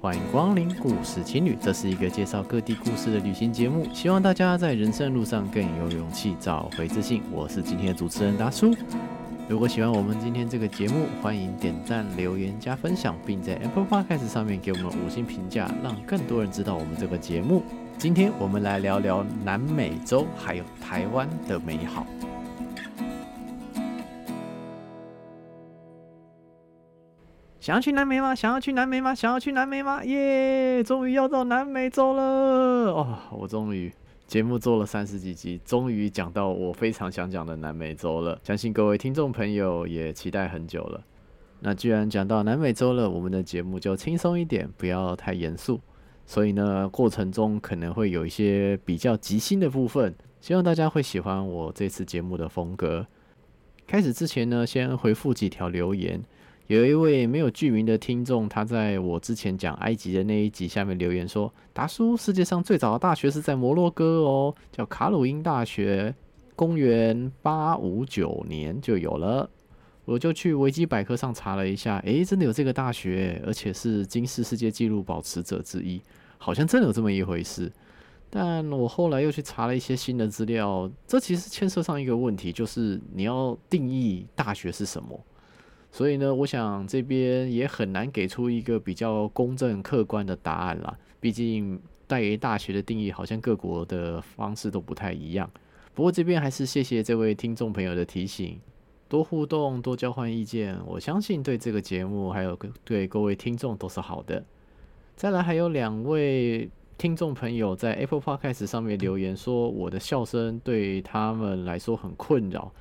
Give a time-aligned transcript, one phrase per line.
[0.00, 7.20] 欢迎光临故事青旅，这是一个介绍各地故事的旅行节目，希望大家在人生路上更有勇气，找回自信。
[7.32, 8.72] 我是今天的主持人达叔。
[9.48, 17.64] 如果喜欢我们今天这个节目，欢迎点赞、留言、加分享，并在 Apple Podcast 上面给我们五星评价，让更多人知道我们这个节目。
[17.98, 22.06] 今天我们来聊聊南美洲还有台湾的美好。
[27.68, 28.34] 想要去南美吗？
[28.34, 29.14] 想要去南美吗？
[29.14, 30.02] 想要去南美吗？
[30.02, 30.82] 耶！
[30.82, 32.22] 终于要到南美洲了
[32.94, 33.18] 哦！
[33.30, 33.92] 我终于
[34.26, 38.40] 节目做了三十几集，终于讲到我非常想讲的南美洲了。
[38.42, 41.04] 相信各位听众朋友也期待很久了。
[41.60, 45.78] 那既然讲到南美洲了，我们的节目就轻松一点，不要太严肃。
[46.24, 53.06] 所以呢，过程中可能会有一些比较即兴的部分，希望大家会喜欢我这次节目的风格。
[53.86, 56.18] 开始之前呢，先回复几条留言。
[56.68, 66.14] 有一位没有具名的听众，他在我之前讲埃及的那一集下面留言说：“达叔，世界上最早的大学是在摩洛哥哦，叫卡鲁因大学，
[66.54, 69.48] 公元八五九年就有了。”
[70.04, 75.98] 我就去维基百科上查了一下，诶，真的有这个大学，而且是金氏世界纪录保持者之一，
[76.36, 77.72] 好像真的有这么一回事。
[78.28, 85.18] 但我后来又去查了一些新的资料，这其实牵涉上一个问题，就是你要定义大学是什么。
[85.90, 90.96] 所以呢，我想这边也很难给出一个比较公正客观的答案啦。
[91.18, 95.50] 毕竟大学大学的定义好像各国的方式都不太一样。
[95.94, 98.60] 不过这边还是谢谢这位听众朋友的提醒，
[99.08, 104.44] 多互动，多交换意见，我相信对这个节目还有对各位听众都是好的。
[105.16, 112.72] 再来还有两位听众朋友在 Apple Podcast 上面留言说，我的笑声对他们来说很困扰。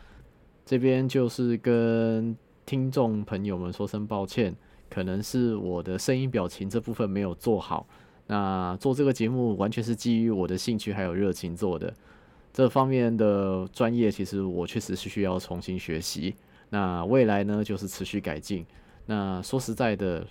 [0.63, 2.38] 这边就是跟
[2.68, 4.54] 听众朋友们，说声抱歉，
[4.90, 7.88] 可能是我的声音表情这部分没有做好。
[8.26, 11.94] 那做这个节目完全是基于我的兴趣还有热情做的，
[12.52, 16.36] 这方面的专业其实我确实是需要重新学习。
[16.69, 18.66] 那未来呢，就是持续改进。
[19.06, 20.28] 那说实在的，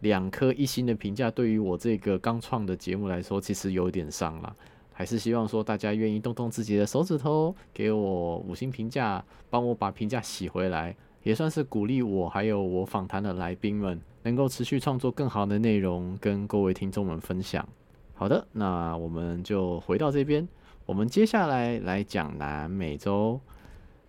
[0.00, 4.54] 两颗一星的评价对于我这个刚创的节目来说，其实有点伤了。
[4.92, 10.94] 还是希望说大家愿意动动自己的手指头，给我五星评价，帮我把评价洗回来。
[11.22, 17.66] 也算是鼓励我，还有我访谈的来宾们，能够持续创作更好的内容，跟各位听众们分享。
[18.14, 20.48] 好的，那我们就回到这边，
[20.86, 23.40] 我们接下来来讲南美洲。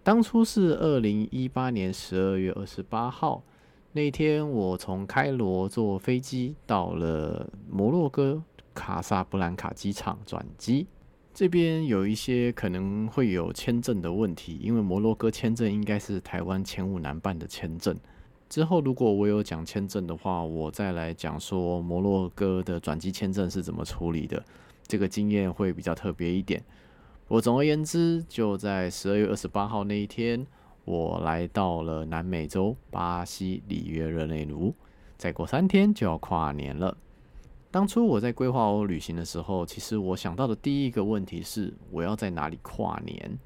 [0.01, 3.43] 当初是二零一八年十二月二十八号
[3.91, 8.41] 那天，我从开罗坐飞机到了摩洛哥
[8.73, 10.87] 卡萨布兰卡机场转机。
[11.39, 17.97] 这边有一些可能会有签证的问题，因为摩洛哥签证应该是台湾前五难办的签证。
[18.49, 24.43] 之后如果我有讲签证的话，我再来讲说摩洛哥的转机签证是怎么处理的，
[24.85, 26.61] 这个经验会比较特别一点。
[27.29, 30.45] 我总而言之，就在十二月二十八号那一天，
[30.83, 34.75] 我来到了南美洲巴西里约热内卢，
[35.15, 36.97] 再过三天就要跨年了。
[37.71, 43.37] 当初我在规划我旅行的时候，其实我想到的第一个问题是我要在哪里跨年。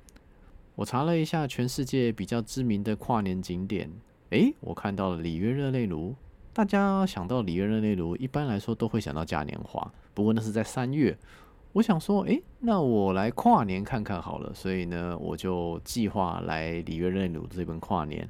[0.76, 3.92] 我查了一下全世界比较知名的跨年景点，
[4.30, 6.16] 诶，我看到了里约热内卢。
[6.54, 11.18] 大家想到里约热内卢，一般来说都会想到嘉年华，不过那是在三月。
[11.74, 14.54] 我想说，诶，那我来跨年看看好了。
[14.54, 18.30] 所以呢，我就计划来里约热内卢这边跨年。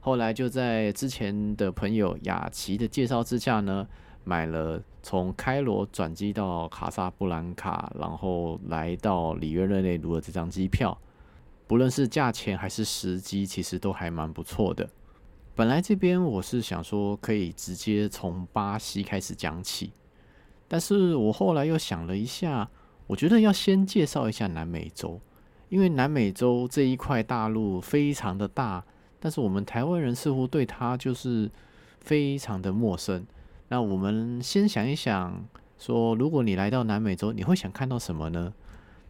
[0.00, 3.88] 后来就在之前的朋友雅琪的介绍之下呢。
[4.24, 10.96] 买了从开罗转机到卡萨布兰卡，然后来到里约热内卢的这张机票，
[11.66, 14.88] 不论是价钱还是时机，其实都还蛮不错的。
[15.54, 19.92] 本来这边我是想说可以直接从巴西开始讲起，
[20.68, 22.70] 但是我后来又想了一下，
[23.06, 25.20] 我觉得要先介绍一下南美洲，
[25.68, 28.84] 因为南美洲这一块大陆非常的大，
[29.18, 31.50] 但是我们台湾人似乎对它就是
[32.00, 33.26] 非常的陌生。
[33.72, 35.42] 那我们先想一想，
[35.78, 38.52] 说如果你来到南美洲，你会想看到什么呢？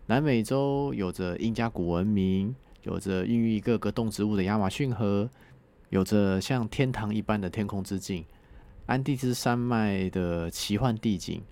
[0.06, 5.28] 南美洲有着印加古文明，有着孕育各个动植物的亚马逊河，
[5.88, 8.24] 有着像天堂一般的天空之境，
[8.86, 11.42] 安第斯山脉的奇幻地景，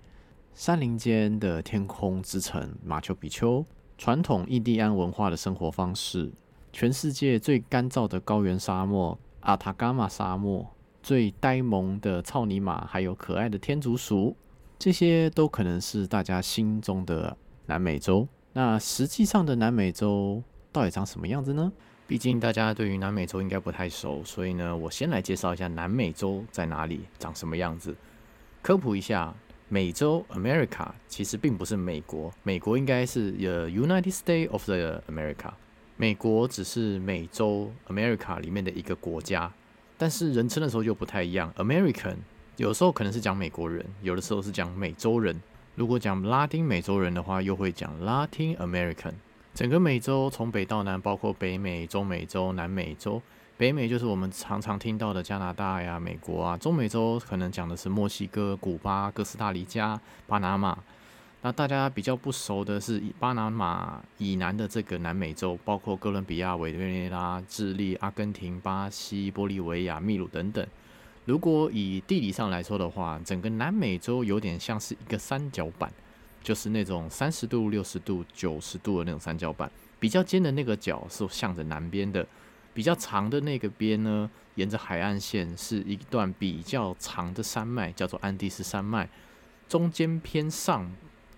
[0.55, 3.65] 山林间的天空之城马丘比丘，
[3.97, 6.31] 传统印第安文化的生活方式，
[6.71, 10.65] 全世界最干燥的高原沙漠阿塔伽马沙漠。
[11.01, 14.35] 最呆萌的草泥马，还有可爱的天竺鼠，
[14.77, 18.27] 这些都可能是大家心中的南美洲。
[18.53, 21.71] 那实际上的南美洲到底长什么样子呢？
[22.07, 27.95] 毕竟大家对于南美洲应该不太熟，所以呢，我先来介绍一下南美洲在哪里，长什么样子。
[28.61, 29.33] 科普一下，
[29.69, 35.53] 美洲 America 其实并不是美国，美国应该是 the United States of the America，
[35.95, 39.49] 美国只是美洲 America 里面的一个国家，
[40.01, 42.15] 但是人称的时候就不太一样，American
[42.57, 45.39] 有时候可能是讲美国人，有的时候是讲美洲人。
[45.75, 49.13] 如果讲拉丁美洲人的话，又会讲 Latin American。
[49.53, 53.21] 整个美洲从北到南，包括北美、中美洲、南美洲。
[53.57, 56.57] 北美就是我们常常听到的加拿大呀、美国啊。
[56.57, 60.75] 中美洲可能讲的是墨西哥、古巴、哥斯达黎加、巴拿马。
[61.43, 70.65] 那大家比较不熟的是巴拿马以南的这个南美洲，包括哥伦比亚、委内瑞拉、智利、阿根廷、巴西、玻利维亚、秘鲁等等。
[71.25, 75.91] 如果以地理上来说的话，整个南美洲有点像是一个三角板，
[76.43, 79.69] 就是那种三十度、六十度、九十度的那种三角板。
[79.99, 82.25] 比较尖的那个角是向着南边的，
[82.71, 89.09] 比较长的那个边呢，沿着海岸线是一段比较长的山脉，叫做安第斯山脉。
[89.67, 90.91] 中间偏上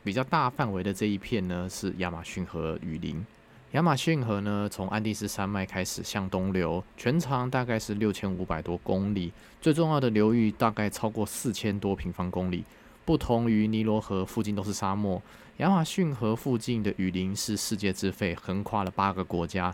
[0.04, 3.26] 比较大范围的这一片呢，是亚马逊河雨林。
[3.72, 12.64] 亚马逊河呢，从安第斯山脉开始向东流，全长大概是六千五百多公里，最重要的流域大概超过四千多平方公里。
[13.06, 15.22] 不同于尼罗河附近都是沙漠，
[15.58, 19.74] 亚马逊河附近的雨林是世界之肺，横跨了八个国家。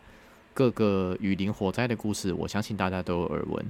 [0.54, 3.66] 各个雨林火灾的故事，我相信大家都有耳闻。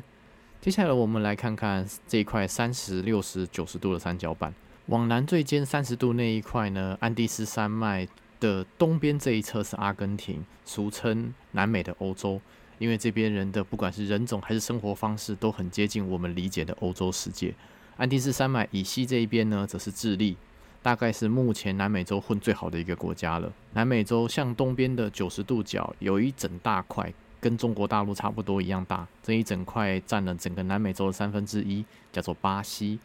[0.62, 4.54] 接下来我们来看看这一块三十六十九十度的三角板，
[4.90, 8.08] 往南最尖三十度那一块呢，安第斯山脉。
[8.40, 12.40] 的东边这一侧是阿根廷，俗称南美的欧洲，
[12.78, 17.54] 因为这边人的不管是人种还是生活方式都很接近我们理解的欧洲世界。
[17.98, 20.38] 安第斯山脉以西这一边呢，则是智利，
[20.82, 23.52] 大概是目前南美洲混最好的一个国家了。
[23.74, 31.84] 南美洲向东边的九十度角有一整大块，跟中国大陆差不多一样大，这一整块占了整个南美洲的三分之一，
[32.14, 32.98] 叫做巴西。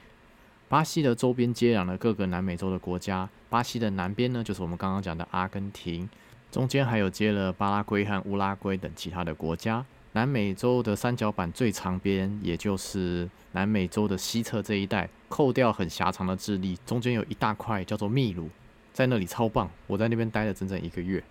[0.68, 3.28] 巴西的周边接壤了各个南美洲的国家。
[3.48, 6.08] 巴西的南边呢，就是我们刚刚讲的阿根廷，
[6.50, 9.84] 中间还有接了巴拉圭和乌拉圭等其他的国家。
[10.12, 18.48] 南美洲的三角板最长边，也就是南美洲的西侧这一带，扣掉很狭长的智利，中间有一大块叫做秘鲁，
[18.92, 21.22] 在那里超棒，我在那边待了整整一个月。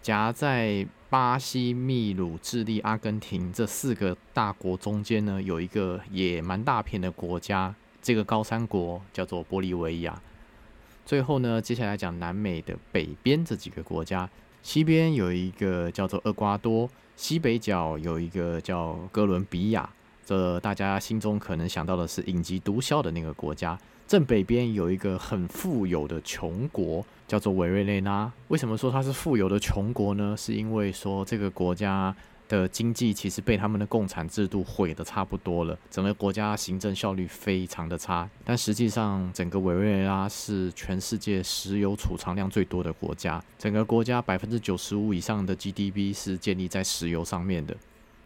[0.00, 7.74] 夹在巴西、秘鲁、智利、阿根廷这四个大国中间呢，有一个也蛮大片的国家。
[8.04, 10.20] 这个高山国叫做玻利维亚。
[11.06, 14.28] 最后呢，接下来讲南美的北边这几个国家，
[14.62, 19.88] 西边有一个叫做厄瓜多，西北角有一个叫哥伦比亚。
[20.26, 23.78] 这大家心中可能想到的是影集《毒枭》的那个国家。
[24.06, 28.30] 正北边有一个很富有的穷国，叫做委瑞内拉。
[28.48, 30.36] 为什么说它是富有的穷国呢？
[30.36, 32.14] 是因为说这个国家。
[32.48, 38.28] 的经济其实被他们的共产制度毁得差不多了，整个国家行政效率非常的差。
[38.44, 47.76] 但实际上，整个委内瑞拉是全世界石油储藏量最多的国家，整个国家百分之九十五以上的 GDP 是建立在石油上面的。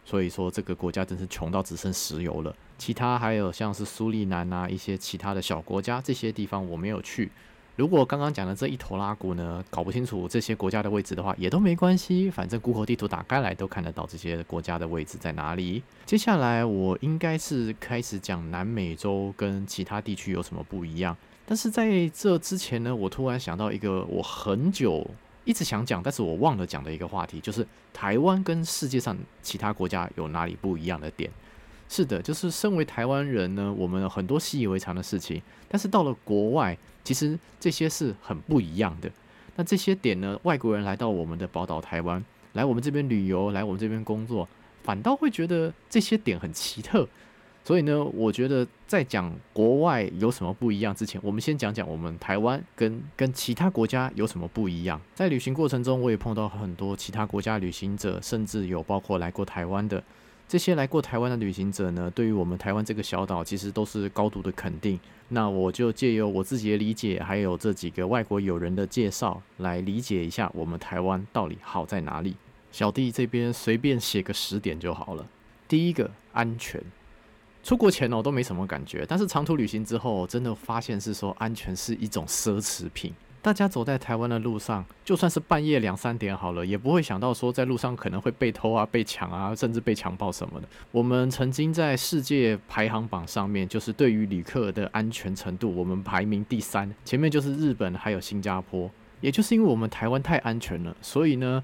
[0.05, 2.55] 所以说，这个国家真是穷到只剩石油了。
[2.79, 7.31] 其他还有像是苏利南啊，一些其他的小国家，这些地方我没有去。
[7.79, 15.81] 如果刚刚讲的这一头拉骨呢，搞不清楚这些国家的位置的话，也都没关系，反正古口地图打开来都看得到这些国家的位置在哪里。
[16.05, 21.15] 接下来我应该是开始讲南美洲跟其他地区有什么不一样，
[21.45, 25.09] 但是在这之前呢，我突然想到一个我很久
[25.45, 31.31] 一直想讲，但是我忘了讲的一个话题，就是台湾跟世界上其他国家有哪里不一样的点。
[31.91, 39.09] 是的，就是身为台湾人呢，我们很多习以为常的事情，但是到了国外，其实这些是很不一样的。
[39.55, 44.47] 那这些点呢，外国人来到我们的宝岛台湾，来我们这边旅游，来我们这边工作，
[44.83, 47.07] 反倒会觉得这些点很奇特。
[47.65, 55.01] 所以呢，我觉得在讲国外有什么不一样之前，我们先讲讲我们台湾跟跟其他国家有什么不一样。
[55.15, 60.03] 在旅行过程中，我也碰到很多其他国家旅行者，甚至有包括来过台湾的。
[60.49, 64.99] 这些来过台湾的旅行者呢，对于我们台湾这个小岛，其实都是高度的肯定。
[65.27, 72.35] 那我就借由我自己的理解，还有这几个外国友人的介绍，来理解一下我们台湾到底好在哪里。
[72.71, 75.23] 小弟这边随便写个十点就好了。
[75.67, 76.81] 第一个，安全。
[77.63, 83.13] 出国前哦都没什么感觉，但是长途旅行之后，真的发现是说安全是一种奢侈品。
[83.41, 90.67] 大家走在台湾的路上，就算是半夜两三点好了，也不会想到说在路上可能会被偷啊、被抢啊，甚至被强暴什么的。
[90.91, 98.89] 我们曾经在世界排行榜上面，就是对于旅客的安全程度，我们排名第三，前面就是日本还有新加坡。
[99.21, 101.61] 也就是因为我们台湾太安全了，所以呢，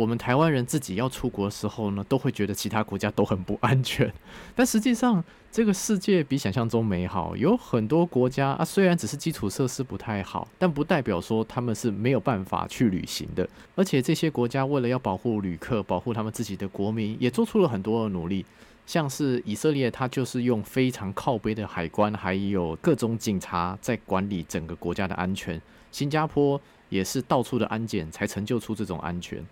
[0.00, 4.10] 我们台湾人自己要出国的时候呢，都会觉得其他国家都很不安全。
[4.56, 7.36] 但实际上，这个世界比想象中美好。
[7.36, 13.46] 有很多国家啊，虽然只是基础设施不太好，但不代表说他们是没有办法去旅行的。
[13.74, 18.46] 而且这些国家为了要保护旅客，保护他们自己的国民，也做出了很多的努力。
[18.86, 25.60] 像是以色列，它就是用非常靠背的海关，还有各种警察在管理整个国家的安全。
[25.92, 29.44] 新加坡也是到处的安检，才成就出这种安全。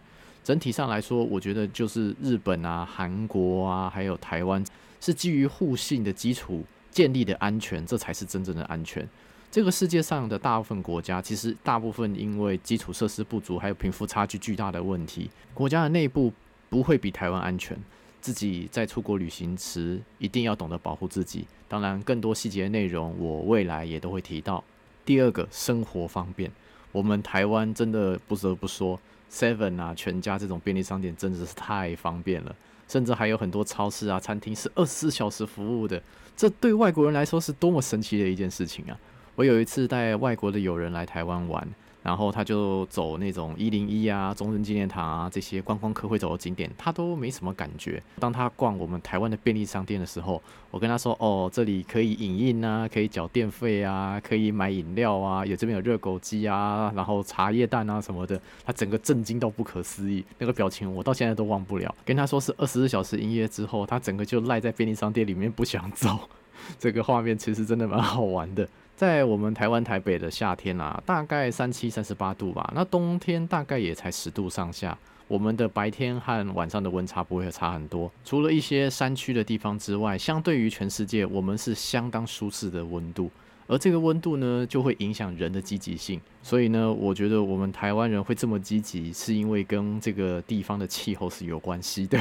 [0.49, 4.65] 整体上来说，我觉得就是日本啊、韩国啊，还有台湾，
[4.99, 9.07] 是基于互信的基础建立的安全，这才是真正的安全。
[9.51, 16.33] 这个世界上的大部分国家，其实大部分因为基础设施不足，还有贫富差距巨大的问题，国家的内部
[16.71, 17.79] 不会比台湾安全。
[18.23, 21.47] 自己在出国旅行时，一定要懂得保护自己。
[21.69, 24.65] 当然，更多细节的内容，我未来也都会提到。
[25.05, 26.51] 第二个，生活方便，
[26.91, 28.99] 我们台湾真的不得不说
[29.31, 32.55] ，Seven 啊、全家这种便利商店真的是太方便了，
[32.89, 36.03] 甚至还有很多超市啊、餐厅是二十四小时服务的，
[36.37, 38.99] 这对外国人来说是多么神奇的一件事情啊！
[39.35, 41.67] 我有一次带外国的友人来台湾玩。
[42.09, 48.03] 然后他就走那种一零一啊、中正纪念堂啊这些观光客会走的景点，他都没什么感觉。
[48.19, 61.95] 当他逛我们台湾的便利商店的时候，我跟他说：“哦，这里可以影印啊，可以缴电费啊，可以买饮料啊，有这边有热狗机啊，然后茶叶蛋啊什么的。”他整个震惊到不可思议，那个表情我到现在都忘不了。
[62.07, 66.19] 跟他说是二十四小时营业之后，他整个就赖在便利商店里面不想走。
[66.81, 68.67] 这个画面其实真的蛮好玩的。
[68.99, 72.69] 在我们台湾台北的夏天啊，大概三七三十八度吧。
[72.75, 74.99] 那冬天大概也才十度上下。
[75.29, 78.11] 我们的白天和晚上的温差不会差很多。
[78.25, 83.31] 除了一些山区的地方之外，相对于全世界，我们是相当舒适的温度。
[83.69, 86.21] 而这个温度呢，就会影响人的积极性。
[86.43, 92.21] 所以呢，我觉得我们台湾人会这么积极，是因为跟这个地方的气候是有关系的。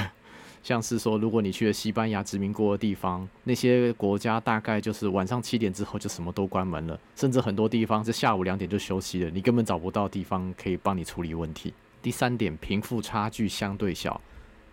[0.68, 11.74] 像是说，如果你去了西班牙殖民过的地方，那些国家大概就是晚上七点之后就什么都关门了，甚至很多地方是下午两点就休息了，你根本找不到地方可以帮你处理问题。
[12.02, 14.20] 第三点，贫富差距相对小，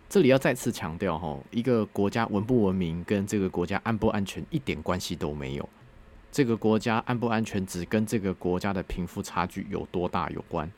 [0.09, 5.69] 这里要再次强调哈，一个国家文不文明跟这个国家安不安全一点关系都没有，
[6.29, 10.69] 这个国家安不安全只跟这个国家的贫富差距有多大有关。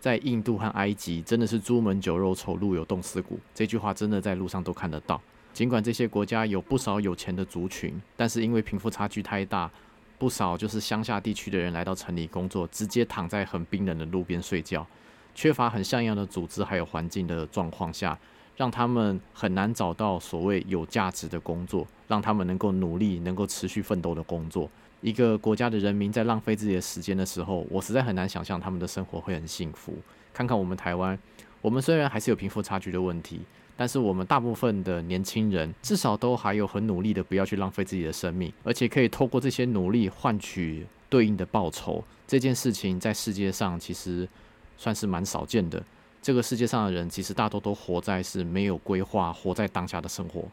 [0.00, 3.38] 在印度和埃及，真的是朱门酒肉臭，路有冻死骨。
[3.54, 5.20] 这句话真的在路上都看得到。
[5.52, 9.70] 尽管这些国家有不少有钱的族群，但是因为贫富差距太大，
[10.16, 14.86] 不少就是乡下地区的人来到城里工作，直接躺在很冰冷的路边睡觉，
[15.34, 18.18] 缺乏很像样的组织还有环境的状况下，
[18.56, 24.70] 让他们很难找到所谓有价值的工作，让他们能够努力、能够持续奋斗的工作。
[25.00, 29.94] 一个国家的人民在浪费自己的时间的时候，我实在很难想象他们的生活会很幸福。
[30.32, 31.18] 看看我们台湾，
[31.62, 33.40] 我们虽然还是有贫富差距的问题，
[33.76, 42.04] 但是我们大部分的年轻人至少都还有很努力的不要去浪费自己的生命，而且可以透过这些努力换取对应的报酬。
[42.28, 44.28] 这件事情在世界上其实
[44.76, 45.82] 算是蛮少见的。
[46.22, 50.44] 这个世界上的人其实大多都活在是没有规划、活在当下的生活。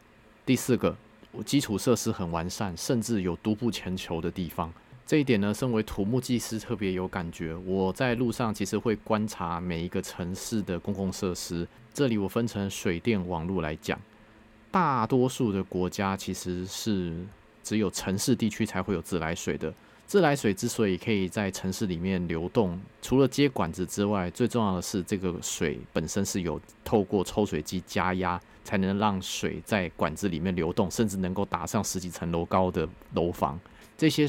[0.45, 0.95] 第四个。
[1.43, 4.71] 基础设施很完善，甚至有独步全球的地方。
[5.05, 7.55] 这一点呢，身为土木技师特别有感觉。
[7.55, 11.65] 我在路上其实会观察每一个城市的公共设施。
[11.93, 13.97] 这里我分成水电网络来讲，
[14.69, 17.15] 大多数的国家其实是
[17.63, 19.73] 只有城市地区才会有自来水的。
[20.07, 33.59] 自来水之所以可以在城市里面流动，除了接管子之外，最重要的是这个水本身是有透过抽水机加压，才能让水在管子里面流动，甚至能够打上十几层楼高的楼房。
[33.97, 34.25] 这些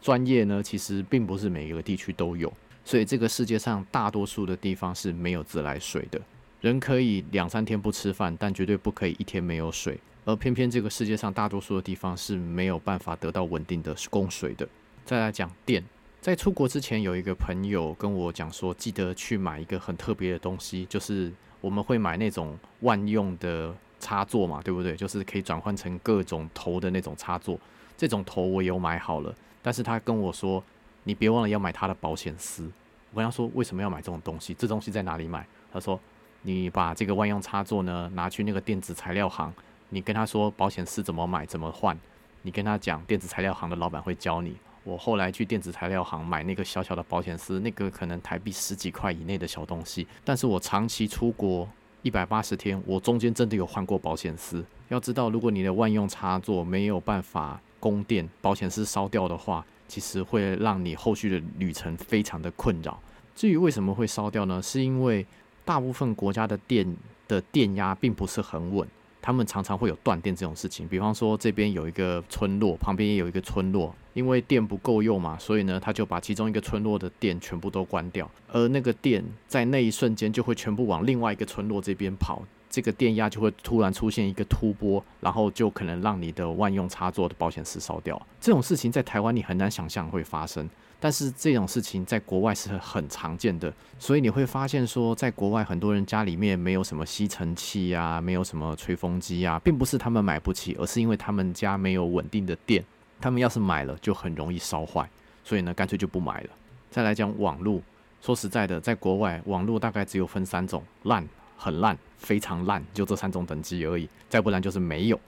[0.00, 2.52] 专业呢，其实并不是每一个地区都有，
[2.84, 6.20] 所以这个世界上大多数的地方是没有自来水的。
[6.60, 9.98] 人可以两三天不吃饭，但绝对不可以一天没有水。
[10.24, 14.68] 而偏偏这个世界上大多数的地方是没有办法得到稳定的供水的。
[15.06, 15.84] 再来讲电，
[16.20, 24.96] 在出国之前，有一个朋友跟我讲说，记得去买一个很特别的东西，就是我们会买那种万用的插座嘛，对不对？
[24.96, 27.56] 就是可以转换成各种头的那种插座。
[27.96, 29.32] 这种头我有买好了，
[29.62, 30.60] 但是他跟我说，
[31.04, 32.68] 你别忘了要买他的保险丝。
[33.12, 34.52] 我跟他说，为什么要买这种东西？
[34.54, 35.46] 这东西在哪里买？
[35.72, 36.00] 他说，
[36.42, 39.54] 你把这个万用插座呢拿去那个电子材料行，
[39.90, 41.96] 你跟他说保险丝怎么买怎么换，
[42.42, 44.56] 你跟他讲，电子材料行的老板会教你。
[44.86, 50.06] 我后来去电子材料行买那个小小的保险丝，那个可能台币十几块以内的小东西。
[50.24, 51.68] 但是我长期出国
[52.02, 54.64] 一百八十天，我中间真的有换过保险丝。
[54.88, 62.96] 要知道，如果你的万用插座没有办法供电，保险丝烧掉的话，其实会让你后续的旅程非常的困扰。
[63.34, 64.62] 至于为什么会烧掉呢？
[64.62, 65.26] 是因为
[65.64, 68.86] 大部分国家的电的电压并不是很稳。
[69.20, 88.20] 他们常常会有断电这种事情，比方说这边有一个村落，旁边也有一个村落，因为电不够用嘛，所以呢，他就把其中一个村落的电全部都关掉，而那个电在那一瞬间就会全部往另外一个村落这边跑，这个电压就会突然出现一个突波，然后就可能让你的万用插座的保险丝烧掉。
[88.40, 90.66] 这种事情在台湾你很难想象会发生。
[90.98, 102.82] 但是这种事情在国外是很常见的，所以你会发现说，在国外很多人家里面没有什么吸尘器啊，没有什么吹风机啊，并不是他们买不起，而是因为他们家没有稳定的电，
[103.20, 105.08] 他们要是买了就很容易烧坏，
[105.44, 106.50] 所以呢，干脆就不买了。
[106.90, 107.80] 再来讲网络，
[108.20, 115.20] 说实在的，在国外网络大概只有分三种：烂、很烂、非常烂，就这三种等级而已，再不然就是没有。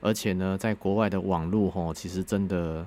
[0.00, 2.86] 而且呢，在国外的网络吼，其实真的。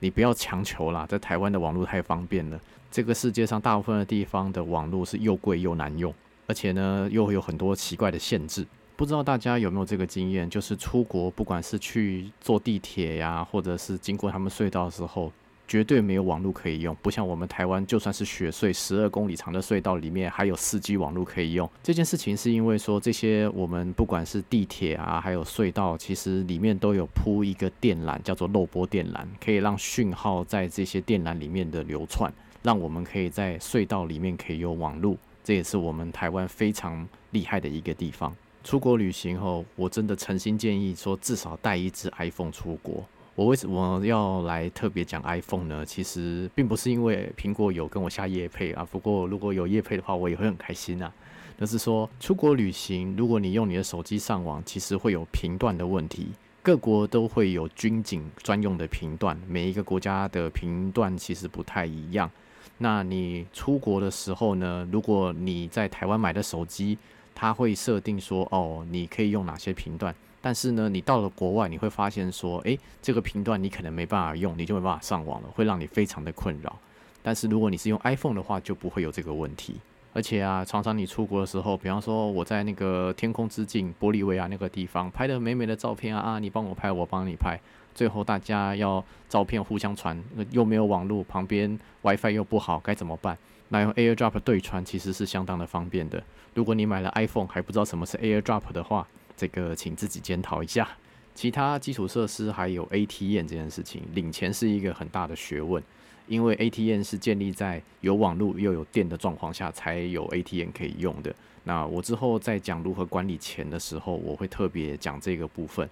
[0.00, 2.60] 你不要强求啦，在台湾的网络太方便了。
[2.88, 6.14] 这个世界上大部分的地方的网络是又贵又难用，
[6.46, 8.64] 而且呢又有很多奇怪的限制。
[8.98, 15.32] 不知道大家有没有这个经验，就是出国，不管是去坐地铁呀，或者是经过他们隧道的时候。
[15.68, 21.70] 绝对没有网络可以用，不像我们台湾，就算是雪隧十二公里长的隧道里面，还有四 G 网络可以用。
[21.82, 35.18] 这件事情是因为说，这些我们不管是地铁啊，还有隧道，其实里面都有铺一个电缆，叫做漏波电缆，可以让讯号在这些电缆里面的流窜，让我们可以在隧道里面可以有网络。
[35.44, 38.34] 这也是我们台湾非常厉害的一个地方。
[38.68, 43.02] 出国旅行后，我真的诚心建议说，至少带一只 iPhone 出国。
[43.34, 45.86] 我为什么要来特别讲 iPhone 呢？
[45.86, 51.10] 其实并不是因为苹果有跟我下夜配啊，不过如果有夜配的话，我也会很开心啊。
[51.56, 56.26] 那是说出国旅行，如果你用你的手机上网，其实会有频段的问题。
[56.62, 62.30] 各国都会有军警专用的频段，每一个国家的频段其实不太一样。
[62.76, 66.98] 那你出国的时候呢，如果你在台湾买的手机，
[67.40, 70.12] 它会设定说，哦，你可以用哪些频段。
[70.40, 76.76] 但是呢，你到了国外，你会发现说，诶，这个频段你可能没办法用，你就没办法上网了，会让你非常的困扰。
[77.22, 79.76] 但是如果你是用 iPhone 的话，就不会有这个问题。
[80.14, 87.56] 而且啊，常常你出国的时候，比方说我在那个天空之境玻利维亚那个地方拍的美美的照片啊，啊，你帮我拍，我帮你拍，
[87.94, 93.38] 最后大家要照片互相传，又没有网络，旁边 WiFi 又不好，该怎么办？
[93.68, 96.22] 那用 AirDrop 对传其实是相当的方便的。
[96.54, 100.88] 如果你买了 iPhone 还不知道什么是 AirDrop 的话，这个请自己检讨一下，
[101.34, 105.82] 其他基础设施还有 ATM 这件事情，领钱是一个很大的学问，
[106.26, 111.34] 因为 ATM 是建立在有网络又有电的状况下才有 ATM 可以用的。
[111.64, 115.88] 那我之后在讲如何管理钱的时候，我会特别讲这个部分。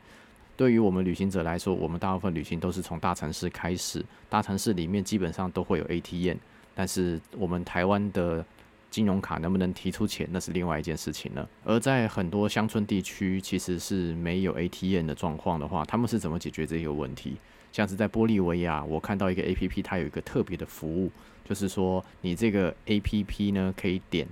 [0.57, 6.39] 对于我们旅行者来说，我们大部分旅行都是从大城市开始，大城市里面基本上都会有 ATM，
[6.77, 8.45] 但是我们台湾的
[8.91, 11.49] 金融卡能不能提出钱，那是另外一件事情了。
[11.65, 17.37] 而在很多乡村地区，其实是没有 ATM 的状况的话，他们是怎么解决这个问题？
[17.73, 21.11] 像是在玻利维亚，我看到一个 APP，它有一个特别的服务，
[21.45, 24.27] 就是说你这个 APP 呢，可以点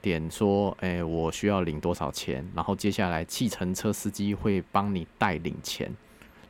[0.00, 5.94] 点说，诶，我需要领多少钱，然后接下来计程车司机会帮你代领钱。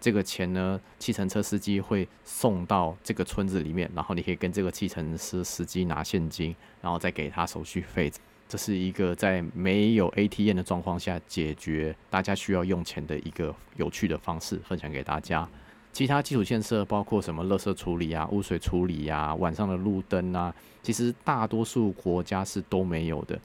[0.01, 8.13] 这个钱呢，计程车司机会送到这个村子里面，然后你可以跟这个计程车司机拿现金，然后再给他手续费。
[8.49, 15.47] 这是一个在没有 ATM 的状况下解决大家需要用钱的一个有趣的方式，分享给大家。
[15.93, 17.45] 其他基础建设包括什么？
[17.45, 23.39] 垃圾处理啊，污水处理啊，晚上的路灯啊，其实大多数国家是都没有的。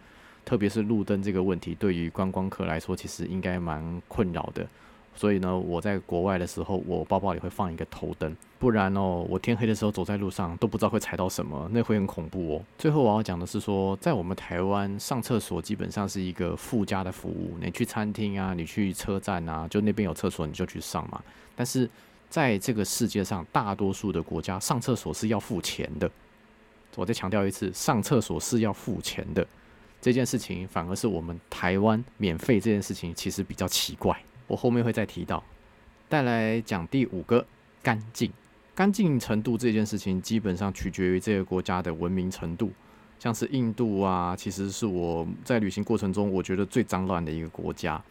[0.45, 4.67] 特别是路灯这个问题，对于观光客来说，其实应该蛮困扰的。
[5.15, 12.61] 所以呢，我在国外的时候，我包包里会放一个头灯，不然哦，我天黑的时候走在路上都不知道会踩到什么，那会很恐怖哦。
[12.77, 21.21] 最后我要讲的是说，在我们台湾上厕所基本上是一个附加的服务，你去餐厅啊，你去车站啊，就那边有厕所你就去上嘛。
[21.55, 21.89] 但是
[22.29, 26.09] 在这个世界上，大多数的国家上厕所是要付钱的。
[26.95, 29.45] 我再强调一次，上厕所是要付钱的
[30.01, 34.15] 这件事情，反而是我们台湾免费这件事情其实比较奇怪。
[34.47, 35.43] 我后面会再提到，
[36.09, 37.45] 带来讲第五个
[37.81, 38.31] 干净，
[38.75, 42.71] 干净程度这件事情基本上取决于这个国家的文明程度。
[43.19, 48.01] 像是印度啊，其实是我在旅行过程中我觉得最脏乱的一个国家。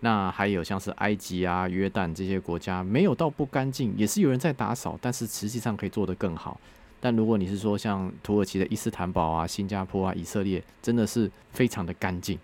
[0.00, 6.58] 那还有像是埃及啊、约旦这些国家，没有到不干净，也是有人在打扫，但是实际上可以做得更好。
[7.00, 12.38] 但如果你是说像土耳其的伊斯坦堡啊、新加坡啊、以色列，真的是非常的干净。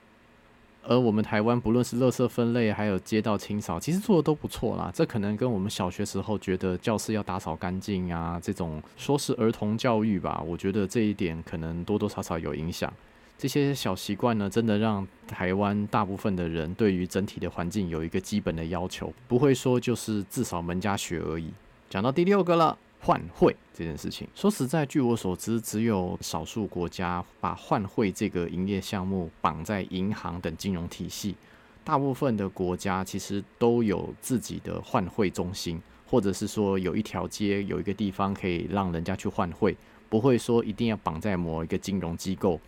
[0.82, 4.90] 而我们台湾不论是垃圾分类，还有街道清扫，其实做的都不错啦。
[4.94, 12.92] 这可能跟我们小学时候觉得教室要打扫干净啊，这种说是儿童教育吧，我觉得这一点可能多多少少有影响。
[13.36, 21.48] 这些小习惯呢，真的让台湾大部分的人对于整体的环境有一个基本的要求，不会说就是至少门家雪而已。
[21.88, 31.37] 讲到第六个了，换汇这件事情，说实在，据我所知，只有少数国家把换汇这个营业项目绑在银行等金融体系，
[31.84, 39.76] 大部分的国家其实都有自己的换汇中心，或者是说有一条街有一个地方可以让人家去换汇，
[40.08, 42.61] 不会说一定要绑在某一个金融机构。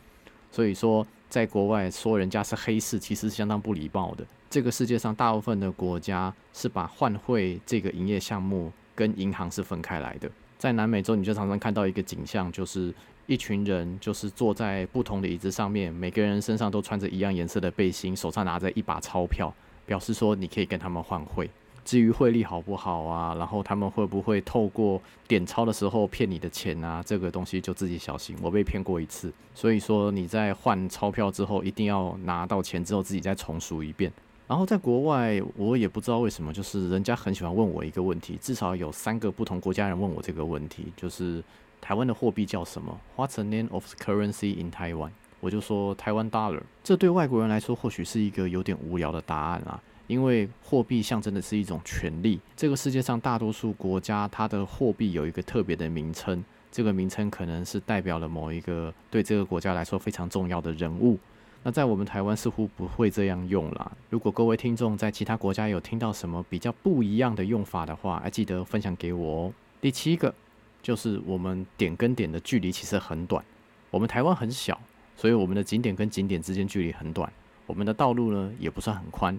[0.52, 4.26] 所以说，在国外说人家是黑市，其实是相当不礼貌的。
[4.48, 10.30] 这个世界上大部分的国家是把换汇这个营业项目跟银行是分开来的。
[10.58, 12.92] 在南美洲，你就常常看到一个景象，就是
[13.24, 19.50] 一群人就是坐在不同的椅子上面，每个人身上都穿着一样颜色的背心，手上拿着一把钞票，
[19.86, 21.48] 表示说你可以跟他们换汇。
[21.82, 27.02] 至于汇率好不好啊，然后他们会不会透过点钞的时候骗你的钱啊？
[27.02, 28.36] 这个东西就自己小心。
[28.42, 34.12] 我被骗过一次，所以说你在换钞票之后，一定要拿到钱之后自己再重数一遍。
[34.50, 41.40] 然后在国外，我也不知道为什么，就是人家很喜欢问我一个问题，至少有三个不同国家人问我这个问题，就是
[41.80, 45.10] 台湾的货币叫什么？What's the name of the currency in Taiwan？
[45.38, 46.62] 我就说台湾 dollar。
[46.82, 49.80] 这对外国人来说或许是一个有点无聊的答案啊。
[50.08, 61.16] 因为货币象征的是一种权力，这个世界上大多数国家它的货币有一个特别的名称，这个名称可能是代表了某一个对这个国家来说非常重要的人物。
[61.62, 63.92] 那在我们台湾似乎不会这样用啦。
[64.08, 69.52] 如果各位听众在其他国家有听到什么比较不一样的用法的话，还记得分享给我哦。
[69.80, 70.34] 第七个
[70.82, 73.44] 就是我们点跟点的距离其实很短，
[73.90, 74.80] 我们台湾很小，
[75.16, 77.30] 所以我们的景点跟景点之间距离很短，
[77.66, 79.38] 我们的道路呢也不算很宽。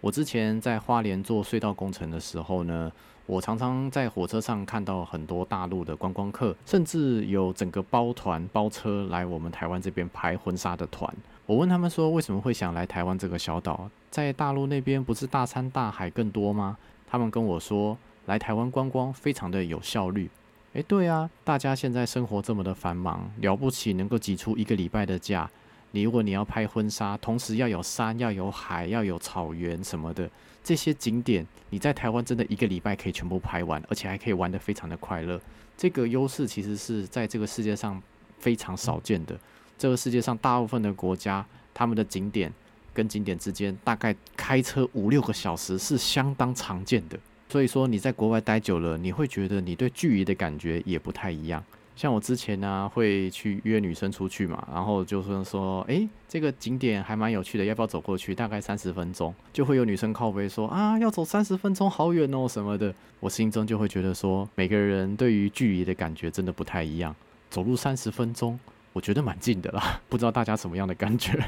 [0.00, 2.90] 我之前在花莲做隧道工程的时候呢，
[3.26, 11.12] 我常常在火车上看到很多大陆的观光客，甚至有整个包团包车来我们台湾这边拍婚纱的团。
[11.46, 13.88] 我问他们说，为什么会想来台湾这个小岛？
[14.10, 16.76] 在大陆那边不是大山大海更多吗？
[17.06, 20.28] 他们跟我说，来台湾观光非常的有效率。
[20.74, 25.50] 诶，对啊，大家现在生活这么的繁忙，了不起能够挤出一个礼拜的假。
[25.90, 30.30] 你如果你要拍婚纱，同时要有山，要有海，要有草原什么的
[30.64, 35.40] 这些景点，你在台湾真的一个礼拜可以全部拍完，而且还可以玩得非常的快乐。
[35.76, 38.00] 这个优势其实是在这个世界上
[38.38, 39.38] 非常少见的。
[39.76, 41.44] 这个世界上大部分的国家，
[41.74, 42.52] 他们的景点
[42.94, 47.18] 跟景点之间大概开车五六个小时是相当常见的。
[47.48, 51.62] 所以说你在国外待久了，你会觉得你对距离的感觉也不太一样。
[51.94, 58.34] 像我之前呢、会去约女生出去嘛，然后就说说，诶，这个景点还蛮有趣的，要不要走过去？
[58.34, 62.92] 大概三十分钟，就会有女生靠背说啊，要走三十分钟，好远哦什么的。
[63.20, 67.14] 我心中就会觉得说，每个人对于距离的感觉真的不太一样。
[67.50, 68.58] 走路三十分钟，
[68.94, 71.38] 我觉得蛮近的啦，不知道大家什么样的感觉。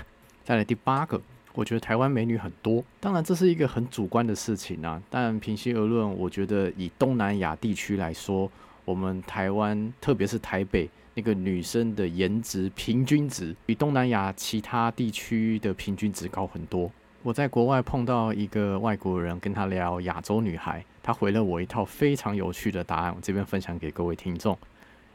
[0.45, 1.21] 再来第八个，
[1.55, 8.51] 我觉得台湾美女很多，当然这是一个很主观的事情啊，但平心而论，我觉得以东南亚地区来说。
[8.85, 16.91] 我们台湾，特别是台北，那个女生的颜值平均值比东南亚其他地区的平均值高很多。
[17.23, 24.59] 我在国外碰到一个外国人，跟他聊亚洲女孩，他回了我一套非常有趣的答案，我这边分享给各位听众。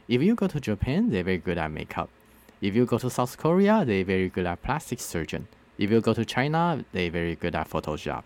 [0.08, 2.08] If you go to Japan, they're very good at makeup.
[2.60, 5.42] If you go to South Korea, they're very good at plastic surgeon.
[5.78, 8.24] If you go to China, they're very good at Photoshop.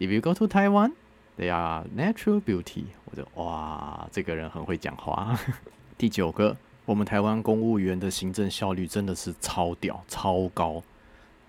[0.00, 0.92] If you go to Taiwan,
[1.38, 2.84] they are natural beauty.
[3.06, 5.38] 我就哇，这个人很会讲话。
[5.96, 10.82] 第九个，我们台湾公务员的行政效率真的是超屌、超高。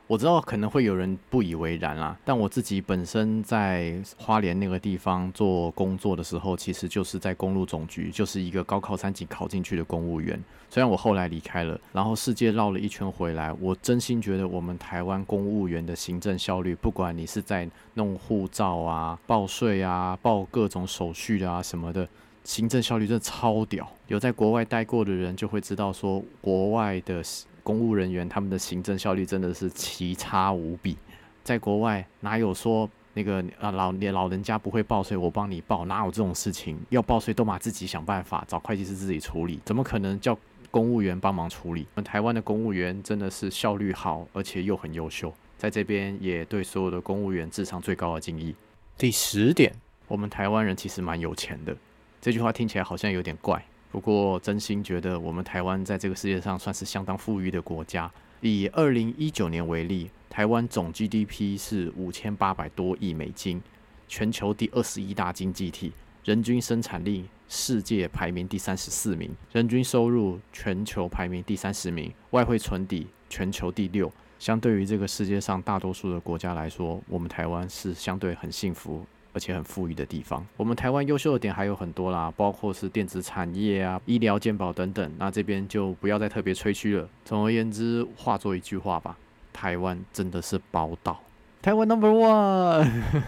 [0.10, 10.44] 我知道可能会有人不以为然啦，但我自己本身在花莲那个地方做工作的时候，其实就是在公路总局，就是一个高考三级考进去的公务员。
[10.68, 22.10] 虽然我后来离开了，然后世界绕了一圈回来，我真心觉得我们台湾公务员的行政效率，不管你是在弄护照啊、报税啊、报各种手续啊什么的，
[22.44, 23.88] 行政效率真的超屌。
[24.08, 27.22] 有在国外待过的人就会知道，说国外的。
[27.64, 30.98] 公务人员他们的行政效率真的是奇差无比，
[31.44, 36.78] 在国外哪有说那个啊老年老人家不会报税，我帮你报，哪有这种事情？
[36.90, 40.38] 要报税都嘛自己想办法，找会计师自己处理，怎么可能叫
[40.72, 41.82] 公务员帮忙处理？
[41.96, 48.56] 我们台湾的公务员真的是效率好，而且又很优秀，在这边也对所有的公务员智商最高的敬意。
[48.98, 49.74] 第十点，
[50.08, 51.76] 我们台湾人其实蛮有钱的，
[52.22, 53.66] 这句话听起来好像有点怪。
[53.92, 58.10] 不过，真心觉得我们台湾在这个世界上算是相当富裕的国家。
[58.42, 63.62] 以二零一九年为例，台湾总 GDP 是五千八百多亿美金，
[64.08, 65.92] 全球第二十一大经济体，
[66.24, 74.12] 人均生产力世界排名第三十四名，人均收入全球排名第三十名，外汇存底全球第六。
[74.38, 79.06] 相对于这个世界上大多数的国家来说，我们台湾是相对很幸福
[79.40, 80.46] 而且很富裕的地方。
[80.58, 85.10] 我们台湾优秀的点还有很多啦，包括是电子产业啊、医疗健保等等。
[85.18, 87.08] 那这边就不要再特别吹嘘了。
[87.24, 89.16] 总而言之，化作一句话吧，
[89.54, 91.22] 台湾真的是宝岛。
[91.62, 92.86] 台湾 Number One，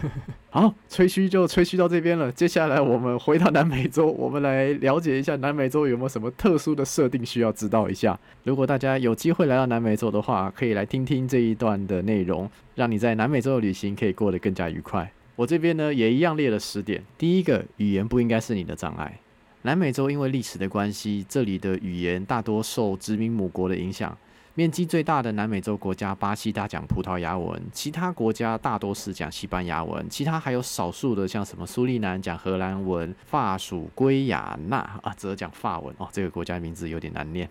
[0.50, 2.30] 好，吹嘘就吹嘘到这边了。
[2.30, 8.18] 接下来我们回到南美洲，我们来了解一下南美洲有没有什么特殊的设定需要知道一下。
[8.44, 15.10] 如果大家有机会来到南美洲的话，可以来听听这一段的内容，让你在南美洲的旅行可以过得更加愉快。
[15.34, 17.02] 我这边呢也一样列了十点。
[17.16, 19.18] 第一个，语言不应该是你的障碍。
[19.62, 24.16] 南美洲因为历史的关系，这里的语言大多受殖民母国的影响。
[24.54, 37.48] 面积最大的南美洲国家巴西大讲葡萄牙文，其他国家大多是讲西班牙文，其他还有少数的像什么苏利南讲荷兰文，法属圭亚那啊则讲法文哦，这个国家名字有点难念。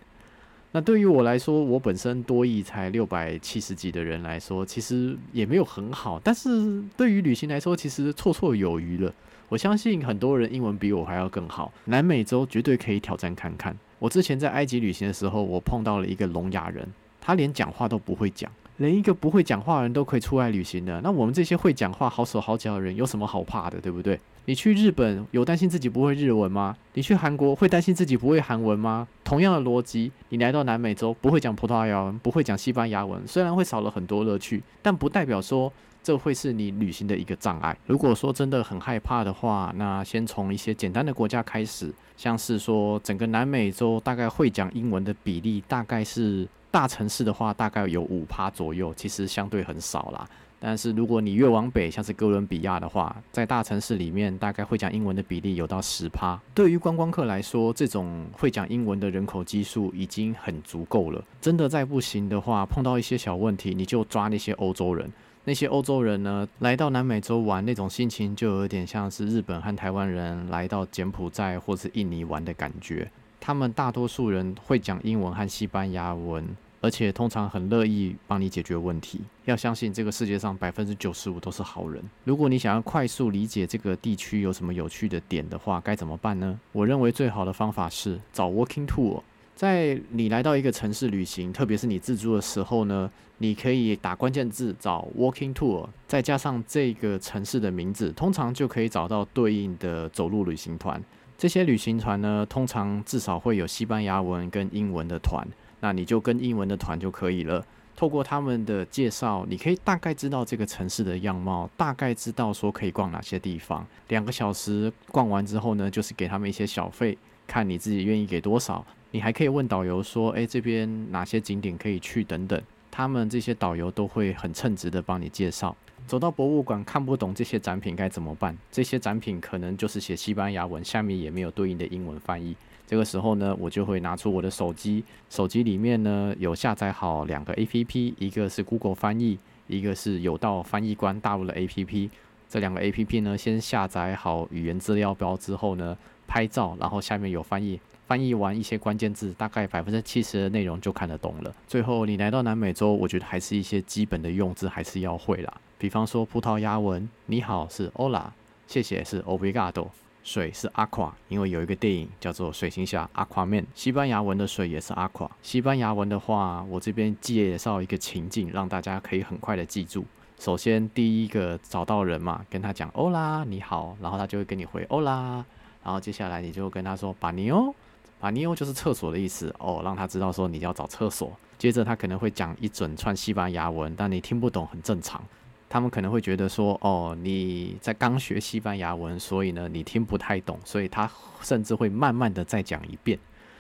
[0.74, 9.14] 那对于我来说，我本身多益才六百七十几的人来说，其实也没有很好，但是对于旅行来说，其实绰绰有余了。
[9.50, 13.78] 我相信很多人英文比我还要更好，南美洲绝对可以挑战看看。
[14.00, 16.88] 我之前在埃及旅行的时候，我碰到了一个聋哑人，
[17.20, 18.50] 他连讲话都不会讲，
[18.82, 21.00] 连一个不会讲话的人都可以出来旅行的。
[21.02, 24.20] 那我们这些会讲话、好手好脚的人有什么好怕的，对不对？
[24.46, 26.76] 你去日本有担心自己不会日文吗？
[26.96, 29.08] 你去韩国会担心自己不会韩文吗？
[29.24, 37.78] 同样的逻辑，你来到南美洲不会讲葡萄牙文，不会讲西班牙文，虽然会少了很多乐趣，但不代表说这会是你旅行的一个障碍。
[37.86, 41.94] 如果说真的很害怕的话，那先从一些简单的国家开始。
[42.17, 50.28] 像是说，整个南美洲大概会讲英文的比例，大概是大城市的话，大概有五趴左右，其实相对很少啦。
[50.64, 56.40] 但是如果你越往北，像是哥伦比亚的话，在大城市里面，大概会讲英文的比例有到十趴。
[56.54, 61.24] 对于观光客来说，这种会讲英文的人口基数已经很足够了。
[61.42, 65.12] 真的再不行的话，碰到一些小问题，你就抓那些欧洲人。
[65.44, 73.10] 那些欧洲人呢，来到南美洲玩，那种心情就有点像是日本和台湾人来到柬埔寨或是印尼玩的感觉。
[73.40, 76.48] 他们大多数人会讲英文和西班牙文，
[76.82, 79.22] 而且通常很乐意帮你解决问题。
[79.46, 82.04] 要相信这个世界上百分之九十五都是好人。
[82.24, 86.60] 如果你想要快速理解这个地区有什么有趣的点的话，该怎么办呢？
[86.72, 89.22] 我认为最好的方法是找 Walking Tour。
[89.56, 101.00] 在你来到一个城市旅行，特别是你自助的时候呢，你可以打关键字找 Walking Tour，再加上这个城市的名字，通常就可以找到对应的走路旅行团。
[101.38, 105.48] 这些旅行团呢，通常至少会有西班牙文跟英文的团，
[105.82, 107.63] 那你就跟英文的团就可以了。
[107.94, 113.86] 透过他们的介绍，你可以大概知道这个城市的样貌，大概知道说可以逛哪些地方。
[114.08, 117.15] 两个小时逛完之后呢，就是给他们一些小费，
[117.46, 118.84] 看你自己愿意给多少。
[119.12, 125.76] 你还可以问导游说：“诶，这边哪些景点可以去？”等等，他们这些导游都会很称职的帮你介绍。
[126.08, 128.58] 走到博物馆看不懂这些展品该怎么办？
[128.72, 132.56] 这些展品可能就是写西班牙文，下面也没有对应的英文翻译。
[132.91, 142.10] 这个时候呢，我就会拿出我的手机，手机里面呢有下载好两个 APP，一个是 Google 翻译，一个是有道翻译官大陆的 APP。
[142.49, 147.80] 这两个 APP 呢，先下载好语言资料包之后呢，拍照，然后下面有翻译。
[148.08, 151.56] 翻译完一些关键字，大概百分之七十的内容就看得懂了。
[151.65, 155.54] 最后，你来到南美洲，我觉得还是一些基本的用字还是要会啦。
[155.77, 158.25] 比方说，葡萄牙文“你好”是 “Hola”，
[158.67, 159.88] 谢谢是 “Obrigado”，
[160.24, 163.66] 水是 “Aqua”，因为有一个电影叫做《水行侠》（Aquaman）。
[163.74, 165.30] 西班牙文的水也是 “Aqua”。
[165.42, 170.06] 西班牙文的话，我这边介绍一个情境，让大家可以很快的记住。
[170.40, 175.44] 首先，第一个找到人嘛，跟他讲 “Hola”，你好，然后他就会跟你回 “Hola”，
[175.84, 177.74] 然后接下来你就跟他说 “Baño”。
[178.20, 181.36] 巴尼欧就是厕所的意思哦，让他知道说你要找厕所。
[181.58, 185.24] 接着他可能会讲一整串西班牙文，但你听不懂很正常。
[185.72, 191.10] 他们可能会觉得说哦，你在刚学西班牙文，所以呢你听不太懂，所以他
[191.42, 193.18] 甚至会慢慢的再讲一遍。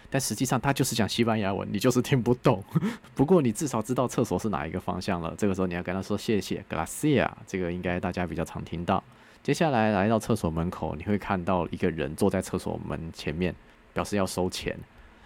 [0.09, 2.61] 但实际上他就是讲西班牙文，你就是听不懂。
[3.15, 5.33] 不过你至少知道厕所是哪一个方向了。
[5.37, 9.01] 这个时候你要跟他说谢谢，Gracias，这个应该大家比较常听到。
[9.41, 13.55] 接下来来到厕所门口，你会看到一个人坐在厕所门前面。
[13.93, 14.73] 表示要收钱，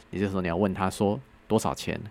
[0.10, 2.02] 也就是说你要问他说多少钱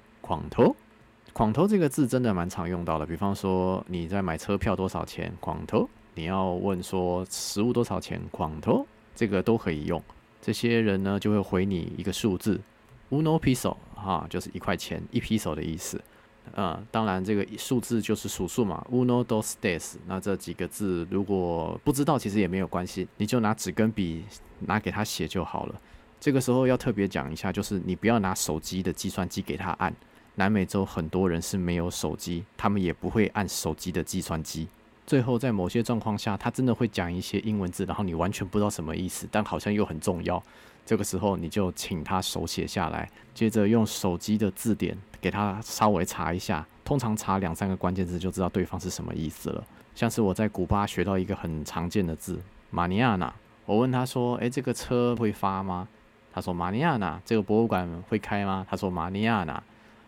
[1.35, 3.05] ？Quanto？Quanto 这个字真的蛮常用到的。
[3.05, 5.89] 比方说你在买车票多少钱？Quanto？
[6.15, 8.87] 你要问说食物多少钱？Quanto？
[9.17, 10.01] 这个都可以用。
[10.41, 12.61] 这些人呢就会回你一个数字
[13.11, 16.01] ，uno peso，哈，就是一块钱，一 peso 的意思。
[16.53, 19.95] 呃，当然这个数字就是数数嘛，uno dos tres。
[20.07, 24.25] 那这几个字如果不知道，其实也没有关系，你就拿纸跟笔
[24.61, 25.75] 拿给他写就好了。
[26.21, 29.95] 这个时候要特别讲一下，就是你不要拿手机的计算机给他按，
[30.37, 34.69] 南美洲很多人是没有手机，他们也不会按手机的计算机。
[35.07, 40.43] 最后，在某些状况下，他真的会讲一些英文字，然后你完全不知道什么意思，但好像又很重要。
[40.87, 49.65] 这个时候，你就请他手写下来，接着用手机的字典给他稍微查一下，通常查两三个关键字就知道对方是什么意思了。
[49.95, 52.39] 像是我在古巴学到一个很常见的字
[52.71, 53.33] “马尼亚纳”，
[53.65, 55.87] 我问他说：“诶，这个车会发吗？”
[56.33, 58.67] 他说：“马尼亚纳。”这个博物馆会开吗？
[58.69, 59.63] 他说：“马尼亚纳，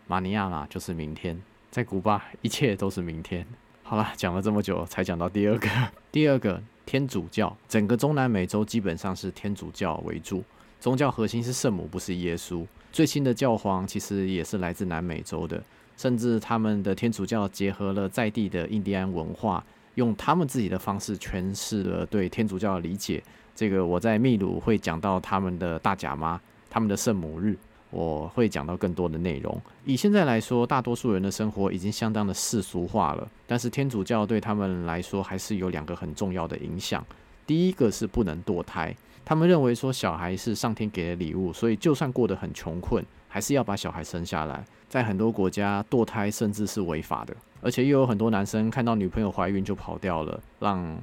[0.07, 1.39] 马尼亚纳就是明天。”
[1.69, 3.45] 在古巴，一切都是明天。
[3.83, 5.69] 好了，讲了这么久，才讲到第二个。
[6.11, 10.43] 第二个，天主教，整个中南美洲基本上是天主教为主，
[10.79, 12.65] 宗教核心是圣母，不是耶稣。
[12.91, 15.61] 最新的教皇其实也是来自南美洲的，
[15.97, 19.63] 甚至他们的天主教结合了在地的印第安文化，
[19.95, 23.21] 用他们自己的方式诠释了对天主教的理解。
[23.55, 26.39] 这个我在秘鲁会讲到他们的大甲妈，
[26.69, 27.57] 他们的圣母日。
[27.89, 29.61] 我会讲到更多的内容。
[29.85, 37.05] 以现在来说，大多数人的生活已经相当的世俗化了，但是天主教对他们来说还是有两个很重要的影响。
[37.45, 44.65] 第一个是不能堕胎，他们认为说小孩是上天给的礼物，所以就算过得很穷困，还是要把小孩生下来。
[44.89, 50.97] 在很多国家，堕胎甚至是违法的，而且又有很多男生看到女朋友怀孕就跑掉了，让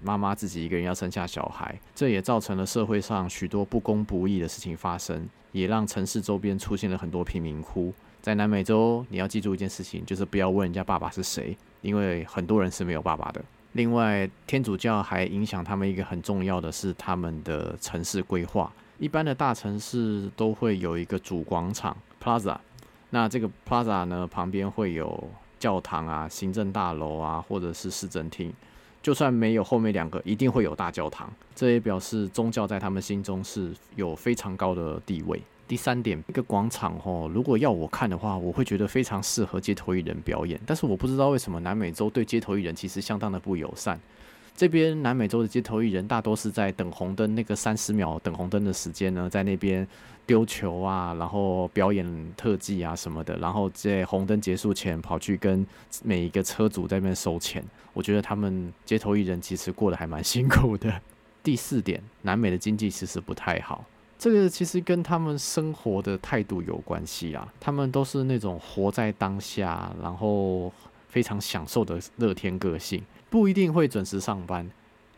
[0.00, 7.92] 妈妈自己一个人要生下小孩，这也造成了社会上许多不公不义的事情发生，也让城市周边出现了很多贫民窟。
[8.20, 13.42] 在南美洲，你要记住一件事情，就是不要问人家爸爸是谁，因为很多人是没有爸爸的。
[13.72, 18.72] 另外，天主教还影响他们一个很重要的是他们的城市规划。
[18.98, 22.56] 一般的大城市都会有一个主广场 （plaza），
[23.10, 25.30] 那这个 plaza 呢，旁边会有
[25.60, 28.52] 教堂啊、行政大楼啊，或者是市政厅。
[29.02, 31.32] 就算没有后面两个，一定会有大教堂。
[31.54, 35.40] 这也表示宗教在他们心中是有非常高的地位。
[35.66, 40.58] 第三点，一个广场哦，如果要我看的话，我会觉得非常适合街头艺人表演。
[40.66, 44.00] 但是我不知道为什么南美洲对街头艺人其实相当的不友善。
[44.58, 49.86] 这边南美洲的街头艺人大多是在等红灯那个三十秒等红灯的时间呢，在那边
[50.26, 55.64] 丢球啊，然后表演特技啊什么的，然后在红灯结束前跑去跟
[56.02, 57.64] 每一个车主在那边收钱。
[57.92, 60.92] 我觉得他们街头艺人其实过得还蛮 辛苦的。
[61.40, 63.84] 第四点，南美的经济其实不太好，
[64.18, 67.46] 这个其实跟他们生活的态度有关系啊。
[67.60, 70.72] 他们都是那种活在当下，然后
[71.06, 73.00] 非常享受的乐天个性。
[73.30, 74.68] 不一定会准时上班，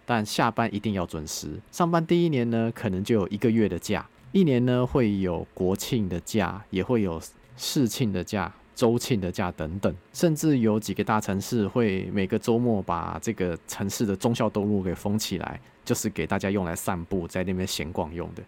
[0.04, 1.48] 但下班一定要准时。
[1.70, 7.20] 上班第一年呢，可能就有一个月的假；一年呢，会有国庆的假，也会有
[7.56, 9.94] 市庆的假、周庆的假等等。
[10.12, 18.42] 甚至有几个大城市会每个周末把这个城市的忠孝东路给封起来，就是给大家用来散步，在那边闲逛用的。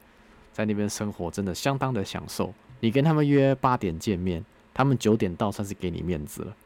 [0.53, 2.53] 在那边生活真的相当的享受。
[2.81, 4.45] 你跟他们约八点见面，
[4.75, 6.57] 他们九点到，算是给你面子了。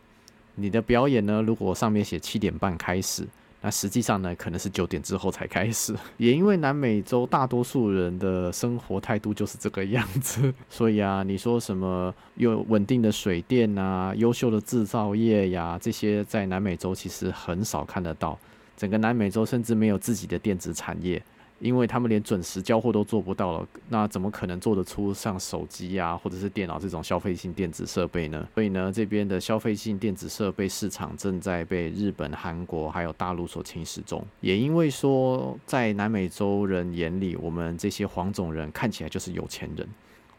[0.56, 1.40] 你的表演呢？
[1.42, 3.26] 如果上面写七点半开始，
[3.60, 5.94] 那实际上呢，可能是九点之后才开始。
[6.16, 18.38] 也因为南美洲大多数人的生活态度就是这个样子， 所以啊，你说什么有稳定的水电啊、优秀的制造业呀，这些在南美洲其实很少看得到。
[18.76, 21.22] 整个南美洲甚至没有自己的电子产业。
[21.58, 28.46] 因为他们连准时交货都做不到了，那怎么可能做得出像手机啊，或者是电脑这种消费性电子设备呢？
[28.54, 34.22] 所以呢，这边的消费性电子设备市场正在被日本、韩国还有大陆所侵蚀中。
[34.40, 39.88] 也因为说，在南美洲人眼里，我们这些黄种人看起来就是有钱人，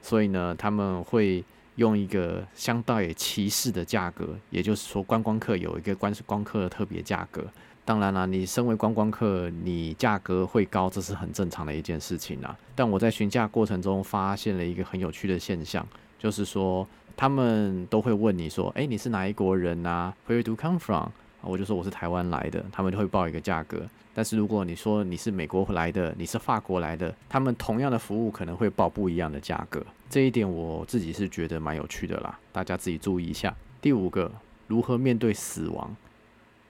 [0.01, 1.43] 所以呢，他们会
[1.77, 7.43] 用一个相当歧视的价格，也就是说，观光客有一个观光客的特别价格。
[7.88, 12.54] 当然了，你身为观光客，你价格会高，这是很正常的一件事情啊。
[12.76, 15.88] 但我在询价过程中发现了一个很有趣的现象，
[16.19, 23.88] 就是说他们都会问你说：“诶，你是哪一国人啊？Where do you come from？” 我就说我是台湾来的，他们就会报一个价格。
[24.13, 29.82] 但是如果你说你是美国来的，你是法国来的，他们同样的服务可能会报不一样的价格。
[30.10, 33.56] 这一点我自己是觉得蛮有趣的啦，大家自己注意一下。
[33.80, 34.30] 第五个，
[34.67, 35.95] 如何面对死亡？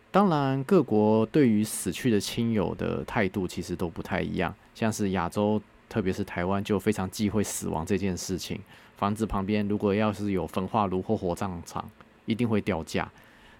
[0.09, 4.53] 当然，各国对于死去的亲友的态度其实都不太一样。
[4.73, 8.59] 像是亚洲，特别是台湾，就非常忌讳死亡这件事情。
[8.95, 11.87] 房子旁边如果要是有焚化炉或火葬场，
[12.25, 13.07] 一定会掉价。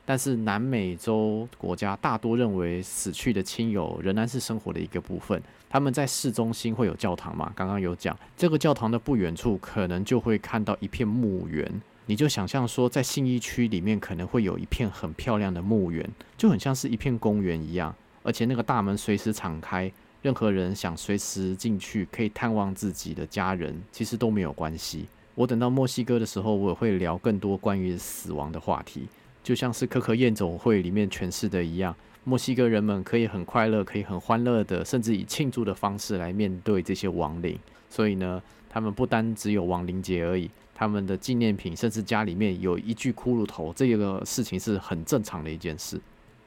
[0.04, 5.40] 但是南美洲国家大多认为死去的亲友仍然是生活的一个部分。
[5.70, 7.52] 他们在市中心会有教堂嘛？
[7.54, 11.70] 刚刚有讲，这个教堂的不远处可能就会看到一片墓园。
[12.10, 17.94] 你就想象说，在信义区里面可能会有一片很漂亮的墓园，就很像是一片公园一样，
[18.24, 19.92] 而且那个大门随时敞开，
[20.22, 25.06] 任何人想随时进去可以探望自己的家人，其实都没有关系。
[25.36, 29.06] 我等到墨西哥的时候，我也会聊更多关于死亡的话题，
[29.44, 31.94] 就像是可可宴总会里面诠释的一样，
[32.24, 37.60] 墨西哥人们可以很快乐，可以很欢乐的，甚至以庆祝的方式来面对这些亡灵。
[37.90, 40.50] 所以呢，他们不单只有亡灵节而已，
[40.80, 46.00] 他们的纪念品，甚至家里面有一具骷髅头，这个事情是很正常的一件事。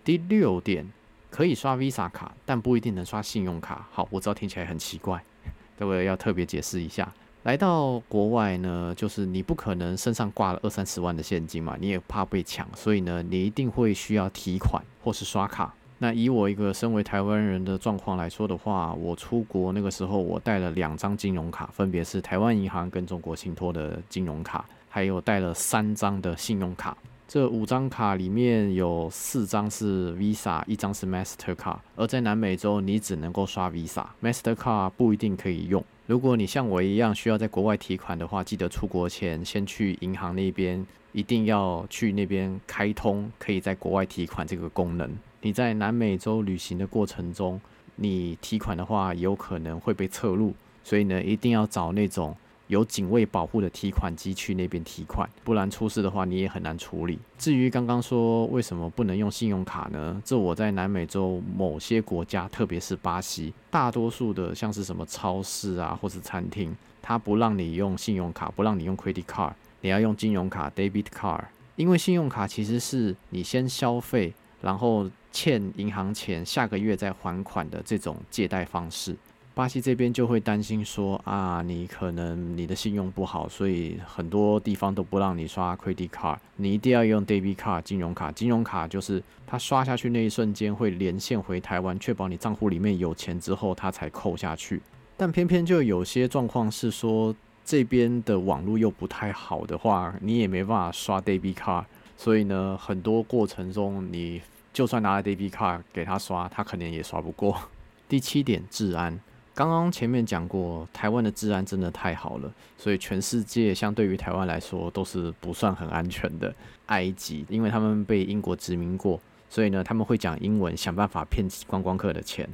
[0.05, 0.89] 第六点，
[1.31, 3.89] 可以刷 Visa 卡，但不一定能刷信用卡。
[3.91, 5.21] 好，我知道听起来很奇怪，
[5.77, 7.13] 这个要特别解释一下。
[7.43, 15.75] 来到国外呢，就是你不可能身上挂了二三十万的现金嘛，你也怕被抢，所以呢，你一定会需要提款或是刷卡。
[16.03, 26.97] 那以我一个身为台湾人的状况来说的话，我出国那个时候，我带了两张金融卡，分别是台湾银行跟中国信托的金融卡，还有带了三张的信用卡。
[27.29, 31.77] 这五张卡里面有四张是 Visa，一张是 Mastercard。
[31.97, 35.85] 而在南美洲，你只能够刷 Visa，Mastercard 不一定可以用。
[36.07, 45.15] 如果你像我一样需要在国外提款的话，记得出国前先去银行那边，一定要去那边开通可以在国外提款这个功能。
[45.43, 47.61] 你在南美洲旅行的过程中，
[47.97, 52.37] 你提款的话有可能会被侧录，所以呢，一定要找那种
[52.67, 57.19] 有警卫保护的提款机去那边提款，不然出事的话你也很难处理。
[57.39, 60.21] 至于刚刚说为什么不能用信用卡呢？
[60.25, 71.45] 这我在南美洲某些国家，特别是巴西，大多数的像是什么超市啊或是餐厅，它不让你用信用卡，不让你用 credit card，你要用金融卡 debit card，
[71.77, 74.35] 因为信用卡其实是你先消费。
[74.61, 79.17] 然后欠银行钱，下个月再还款的这种借贷方式，
[79.55, 88.31] 巴西这边就会担心说啊，你可能你的信用不好，所以很多地方都不让你刷 credit card，你一定要用 debit card 金融卡。
[88.33, 94.81] 金融卡就是它刷下去那一瞬间会连线回台湾，确保你账户里面有钱之后，它才扣下去。
[95.17, 97.35] 但偏偏就有些状况是说，
[97.65, 101.85] 这边的网络又不太好的话，你也没办法刷 debit card。
[102.21, 104.43] 所以呢，很多过程中，你
[104.75, 107.59] 就算拿了 debit card 给他刷，他可能也刷不过。
[108.11, 109.19] 第七点，治安。
[109.55, 116.55] 刚刚前面讲过，台湾的治安真的太好了，所以全世界相对于台湾来说都是不算很安全的。
[116.89, 119.19] 埃及，因为他们被英国殖民过，
[119.49, 122.47] 所以呢，他们会讲英文，想办法骗观光客的钱。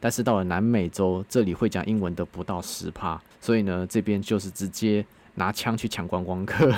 [0.00, 5.04] 但是到了南美洲，这里会讲英文的不到十趴，所以呢，这边就是直接
[5.34, 6.74] 拿枪去抢观光客。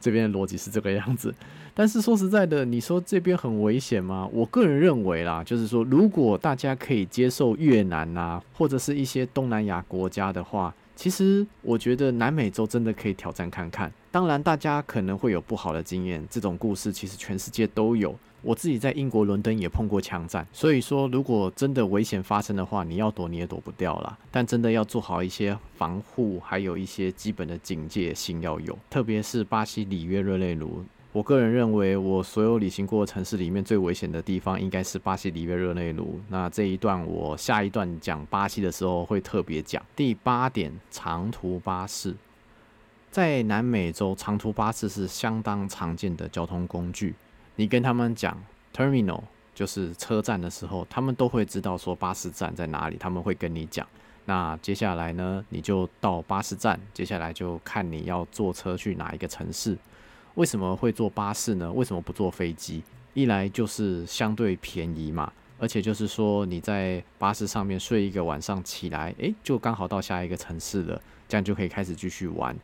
[0.00, 1.34] 这边的逻辑是这个样子，
[1.74, 4.28] 但是说实在的，你说这边很危险吗？
[4.32, 13.90] 我个人认为啦，就是说，如果大家可以接受越南呐，或者是一些东南亚国家的话，其实我觉得南美洲真的可以挑战看看。
[14.10, 18.14] 当然，大家可能会有不好的经验，这种故事其实全世界都有。
[18.42, 24.18] 我自己在英国伦敦也碰过枪战，所以说如果真的危险发生的话，你要躲你也躲不掉啦。
[24.30, 28.78] 但真的要做好一些防护，还有一些基本的警戒心要有。
[28.90, 36.20] 特别是巴西里约热内卢，我个人认为我所有旅行过的城市里面最危险的地方应该是巴西里约热内卢。
[36.28, 39.84] 那这一段我下一段讲巴西的时候会特别讲。
[39.96, 42.14] 第八点，长途巴士，
[43.10, 47.16] 在南美洲长途巴士是相当常见的交通工具。
[47.56, 48.40] 你跟他们讲
[48.72, 49.20] terminal
[49.52, 53.84] 就是车站的时候，他们都会知道说巴士站在哪里，他们会跟你讲。
[54.26, 59.76] 那接下来呢，你就到巴士站，接下来就看你要坐车去哪一个城市。
[60.40, 61.70] 为什么会坐巴士呢？
[61.70, 62.82] 为什么不坐飞机？
[63.12, 72.56] 一来就是相对便宜嘛，而且就是说你在巴士上面睡一个晚上，起来，诶，就刚好到下一个城市了，这样就可以开始继续玩。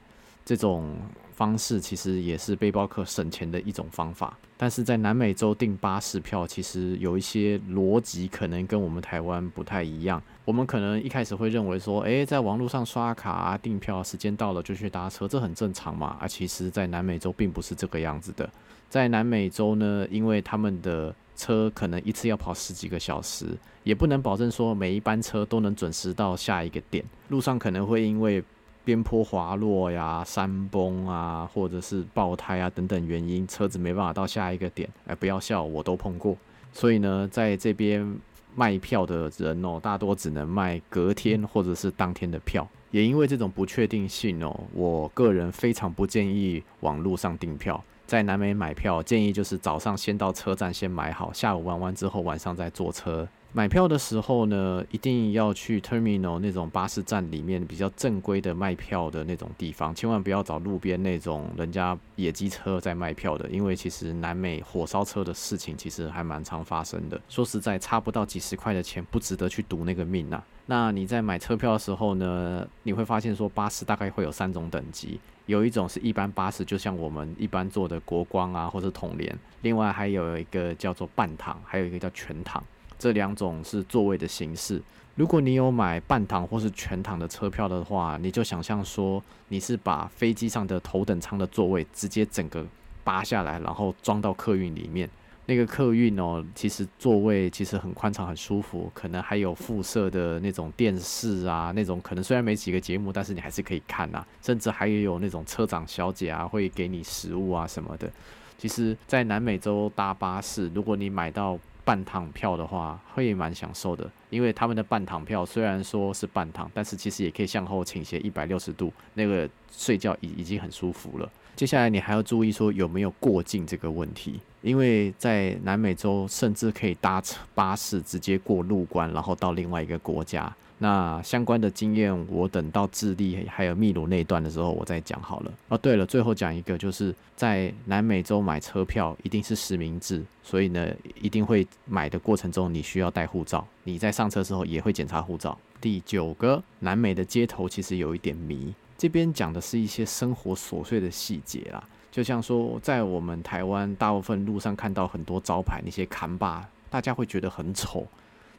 [0.42, 0.96] 这种
[1.36, 10.20] 方式其实也是背包客省钱的一种方法，但是在南美洲订巴士票，其实有一些逻辑可能跟我们台湾不太一样。
[10.46, 16.16] 我们可能一开始会认为说，诶，在网络上刷卡啊，订票，时间到了就去搭车，这很正常嘛。
[16.18, 18.48] 啊，其实，在南美洲并不是这个样子的。
[18.88, 23.46] 在南美洲呢，因为他们的车可能一次要跑十几个小时，
[23.82, 28.42] 也不能保证说每一班车都能准时到下一个点，路上可能会因为
[28.86, 34.88] 边坡滑落呀、山崩啊，或者是爆胎啊等等原因，车子没办法到下一个点。
[35.08, 36.36] 哎，不要笑，我都碰过。
[36.72, 38.16] 所以呢，在这边
[38.54, 42.66] 卖票的人哦，大多只能卖隔天或者是当天的票。
[42.92, 47.82] 也因为这种不确定性哦，我个人非常不建议网络上订票。
[48.06, 67.18] 在南美买票，建议就是早上先到车站先买好，下午玩完之后，晚上再坐车买票的时候呢，一定要去 terminal 那种巴士站里面比较正规的卖票的那种地方，千万不要找路边那种人家野鸡车在卖票的，因为其实南美火烧车的事情其实还蛮常发生的。
[67.30, 70.42] 说实在，差不到几十块的钱，不值得去赌那个命呐。
[70.66, 82.62] 那你在买车票的时候呢，你会发现说巴士大概会有三种等级，有一种是一般巴士，就像我们一般坐的国光啊或者统联，另外还有一个叫做半躺，还有一个叫全躺。
[82.98, 84.82] 这两种是座位的形式。
[85.14, 92.66] 如果你有买半糖或是全糖的车票的话，你就想象说你是把飞机上的头等舱的座位直接整个
[93.02, 95.08] 扒下来，然后装到客运里面。
[95.48, 104.26] 那个客运哦，其实座位其实很宽敞、很舒服，可能还有附设的那种电视啊，那种可能虽然没几个节目，但是你还是可以看呐。
[104.42, 108.10] 甚至还有那种车长小姐啊，会给你食物啊什么的。
[108.58, 111.56] 其实，在南美洲搭巴士，如果你买到
[111.86, 121.30] 半躺票的话会蛮享受的，因为他们的半躺票虽然说是半躺，但是其实也可以向后倾斜一百六十度，那个睡觉已已经很舒服了。
[121.54, 130.52] 接下来你还要注意说有没有过境这个问题，因为在南美洲甚至可以搭车巴士直接过陆关，然后到另外一个国家。
[130.78, 135.52] 那相关的经验，我等到智利还有秘鲁那一段的时候，我再讲好了。
[135.68, 140.88] 哦，对了，最后讲一个，就是在南美洲买车票一定是实名制，所以呢，
[141.20, 145.58] 一定会买的过程中你需要带护照，你在上车之后也会检查护照。
[145.80, 158.06] 第九个，南美的街头其实有一点迷，这边讲的是一些生活琐碎的细节啦，就像说在我们台湾大部分路上看到很多招牌那些看板，大家会觉得很丑。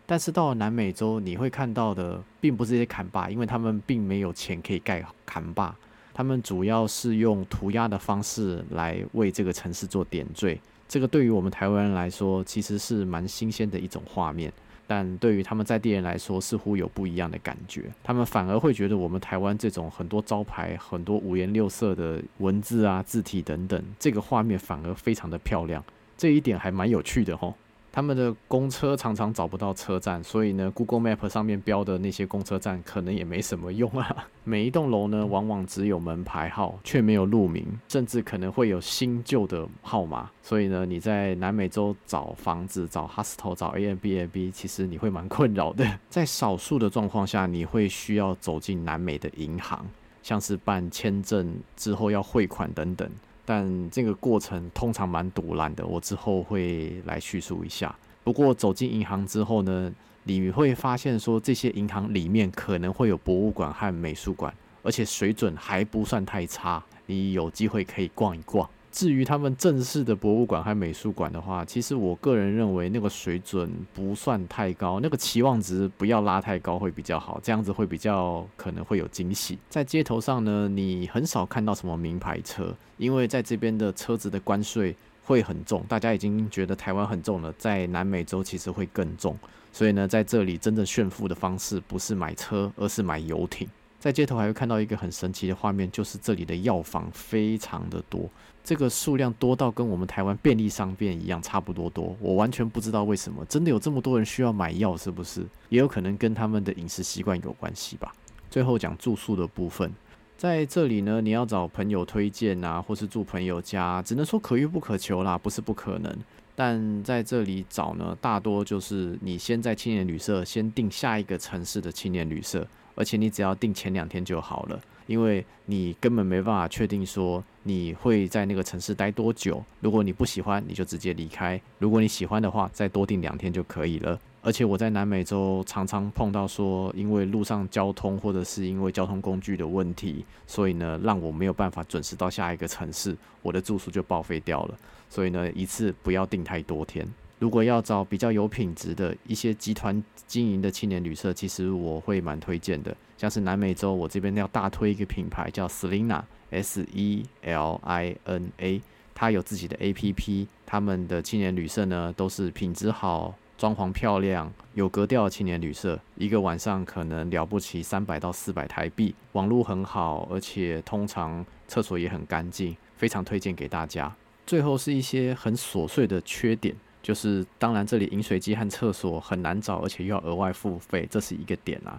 [0.09, 5.75] 但是到了南美洲，你会看到的并不是这些坎坝，因为他们并没有钱可以盖坎坝，
[6.13, 10.59] 他们主要是用涂鸦的方式来为这个城市做点缀。
[10.87, 14.49] 这个对于我们台湾人来说，其实是蛮新鲜的一种画面，
[14.87, 17.91] 但对于他们在地人来说，似乎有不一样的感觉。
[18.01, 25.83] 他们反而会觉得我们台湾这种很多招牌、很多五颜六色的文字啊、字体等等，这个画面反而非常的漂亮。
[26.15, 27.53] 这一点还蛮有趣的吼。
[27.97, 34.27] 他们的公车常常找不到车站，所以呢，Google Map 上面标的那些公车站可能也没什么用啊。
[34.45, 40.29] 每一栋楼呢，往往只有门牌号，却没有路名，甚至可能会有新旧的号码。
[40.43, 45.83] 所以呢，你在南美洲找房子、找 hostel、找 Airbnb，其实你会蛮困扰的。
[46.07, 49.83] 在少数的状况下，你会需要走进南美的银行，
[50.21, 53.09] 像是办签证之后要汇款等等。
[53.49, 57.95] 但这个过程通常蛮堵拦的，我之后会来叙述一下。
[58.25, 59.89] 不过走进银行之后呢，
[60.23, 68.69] 你会发现说这些银行里面可能会有博物馆和美术馆，而且水准还不算太差，你有机会可以逛一逛。
[68.97, 79.59] 至于他们正式的博物馆和美术馆的话，其实我个人认为那个水准不算太高，那个期望值不要拉太高会比较好，这样子会比较可能会有惊喜。
[79.69, 89.37] 在街头上呢，你很少看到什么名牌车，因为在这边的车子的关税会很重，大家已经觉得台湾很重了，在南美洲其实会更重，
[89.71, 93.69] 所以呢，在这里真正炫富的方式不是买车，而是买游艇。
[93.99, 98.29] 在街头还会看到一个很神奇的画面，就是这里的药房非常的多，
[98.67, 102.13] 这个数量多到跟我们台湾便利商店一样，差不多多。
[102.19, 105.39] 我完全不知道为什么，真的有这么多人需要买药，是不是？
[105.69, 108.13] 也有可能跟他们的饮食习惯有关系吧。
[108.51, 109.89] 最后讲住宿的部分，
[110.37, 116.13] 在这里呢，你要找朋友推荐啊，或是住朋友家，只能说可遇不可求啦，不是不可能。
[116.53, 122.67] 但在这里找呢，大多就是你先在青年旅社先订下一个城市的青年旅社。
[122.95, 129.63] 而且你只要订前两天就好了，因为你根本没办法确定说你会在那个城市待多久。
[129.79, 134.19] 如果你不喜欢，你就直接离开；如果你喜欢的话，再多订两天就可以了。
[134.43, 144.77] 而且我在南美洲常常碰到说，因为路上交通或者是因为交通工具的问题，所以呢，让我没有办法准时到下一个城市，我的住宿就报废掉了。
[145.09, 147.05] 所以呢，一次不要订太多天。
[147.39, 152.95] 如果要找比较有品质的一些集团经营的青年旅社，其实我会蛮推荐的。
[153.15, 158.81] 像是南美洲，我这边要大推一个品牌叫 Selina，S E L I N A，
[159.13, 174.15] 它有自己的 APP，他们的青年旅社呢都是品质好、装潢漂亮、有格调的青年旅社，一个晚上可能了不起三百到四百台币，网络很好，而且通常厕所也很干净，非常推荐给大家。
[174.47, 176.75] 最后是一些很琐碎的缺点。
[177.07, 181.97] 就是，当然，这里饮水机和厕所很难找，而且又要额外付费，这是一个点啊。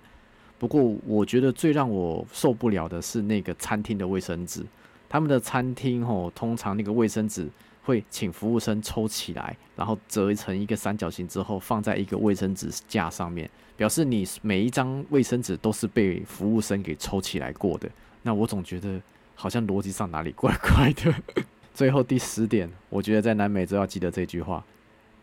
[0.59, 4.63] 不过，我觉得最让我受不了的是那个餐厅的卫生纸。
[5.09, 7.49] 他们的餐厅吼，通常那个卫生纸
[7.83, 13.49] 会请服务生抽起来，然后折成一个三角形之后放在一个卫生纸架上面，
[13.79, 17.89] 表示你每一张卫生纸都是被服务生给抽起来过的。
[18.21, 19.01] 那我总觉得
[19.35, 21.15] 好像逻辑上哪里怪怪的。
[21.73, 24.63] 最后第十点，我觉得在南美洲要记得这句话：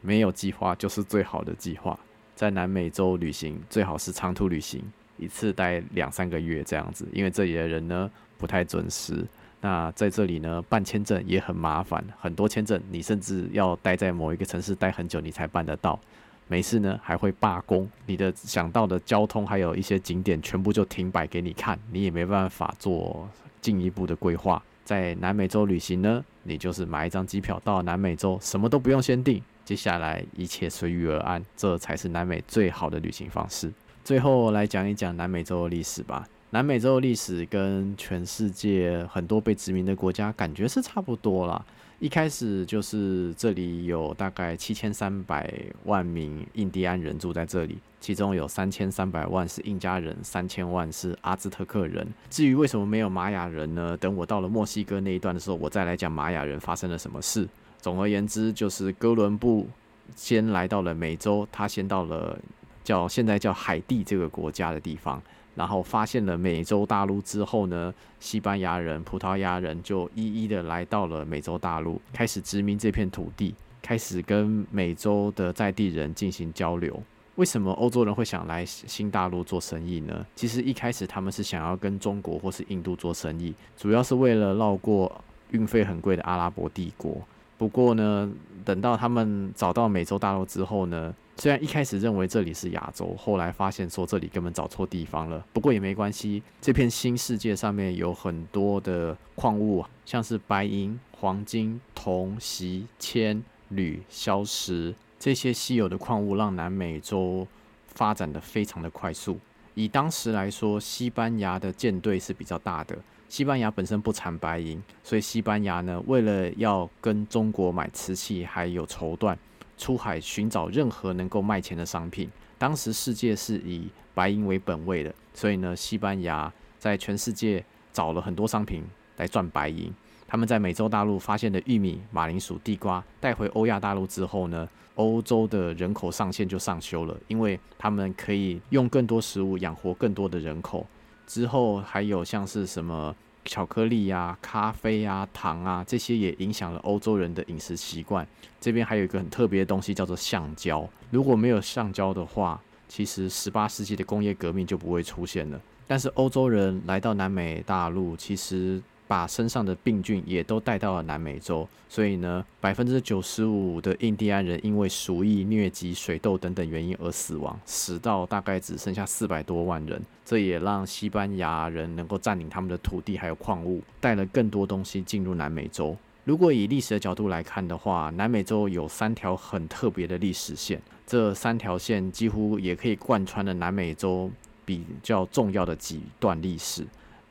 [0.05, 1.97] 没有计划就是最好的计划。
[2.35, 4.83] 在南美洲旅行最好是长途旅行，
[5.17, 9.25] 一次待两三个月这样子，因为这里的人呢不太准时。
[9.61, 15.99] 那在这里呢办签证也很麻烦，很多签证你甚至要待在某一个城市待很久你才办得到。
[16.47, 23.27] 没事呢还会罢工，你的想到的交通还有一些景点全部就停摆给你看，你也没办法做
[23.61, 24.61] 进一步的规划。
[24.83, 33.73] 在南美洲旅行呢，你就是买一张机票到南美洲，什么都不用先定，接下来一切随遇而安，这才是南美最好的旅行方式。
[34.03, 36.25] 最后来讲一讲南美洲的历史吧。
[36.51, 41.65] 南美洲的历史跟全世界很多被殖民的国家感觉是差不多啦。
[41.99, 45.51] 一开始就是这里有大概七千三百
[45.85, 47.79] 万名印第安人住在这里。
[47.99, 52.07] 其中有三千三百万是印加人，三千万是阿兹特克人。
[52.29, 53.97] 至于为什么没有玛雅人呢？
[53.97, 57.47] 等我到了墨西哥那一段的时候，我再来讲玛雅人发生了什么事。
[57.85, 59.67] 总而言之，就是哥伦布
[60.15, 62.35] 先来到了美洲，他先到了
[62.83, 65.21] 叫现在叫海地这个国家的地方，
[65.53, 76.99] 然后发现了美洲大陆之后呢，西班牙人、葡萄牙人就一一的来到了美洲大陆，开始殖民这片土地，开始跟美洲的在地人进行交流。
[77.35, 80.25] 为什么欧洲人会想来新大陆做生意呢？
[80.35, 87.21] 其实一开始他们是想要跟中国或是印度做生意，主要是为了绕过运费很贵的阿拉伯帝国。
[87.57, 88.29] 不过呢，
[88.63, 95.45] 等到他们找到美洲大陆之后呢，虽然一开始认为这里是亚洲，后来发现说这里根本找错地方了。
[95.53, 104.93] 不过也没关系，这片新世界上面有很多的矿物，像是白银、黄金、铜、锡、铅、铝、硝石。
[105.17, 107.47] 这些稀有的矿物让南美洲
[107.87, 109.39] 发展得非常的快速。
[109.73, 112.97] 以当时来说，西班牙的舰队是比较大的。
[113.27, 119.35] 西班牙本身不产白银，所以西班牙呢，为了要跟中国买瓷器还有绸缎，
[119.77, 122.29] 出海寻找任何能够卖钱的商品。
[122.57, 128.83] 当时世界是以白银为本位的，所以呢，西班牙在全世界找了很多商品
[129.17, 129.93] 来赚白银。
[130.27, 140.85] 他们在美洲大陆发现的玉米、马铃薯、地瓜带回欧亚大陆之后呢，欧洲的人口上限就上修了，因为他们可以用更多食物养活更多的人口。
[141.27, 143.15] 之后还有像是什么
[143.45, 148.27] 巧克力呀、咖啡呀、糖啊，这些也影响了欧洲人的饮食习惯。
[148.59, 155.59] 这边还有一个很特别的东西叫做橡胶，如果没有橡胶的话，其实十八世纪的工业革命就不会出现了。
[155.87, 158.81] 但是欧洲人来到南美大陆，其实。
[159.07, 170.01] 把身上的病菌也都带到了南美洲，所以呢，百分之九十五的印第安人因为鼠疫、疟疾、水痘等等原因而死亡，死到大概只剩下四百多万人。
[170.25, 175.95] 这也让西班牙人能够占领他们的土地还有矿物，带了更多东西进入南美洲。
[176.23, 184.31] 如果以历史的角度来看的话，南美洲有三条很特别的历史线，这三条线几乎也可以贯穿了南美洲
[184.65, 186.83] 比较重要的几段历史。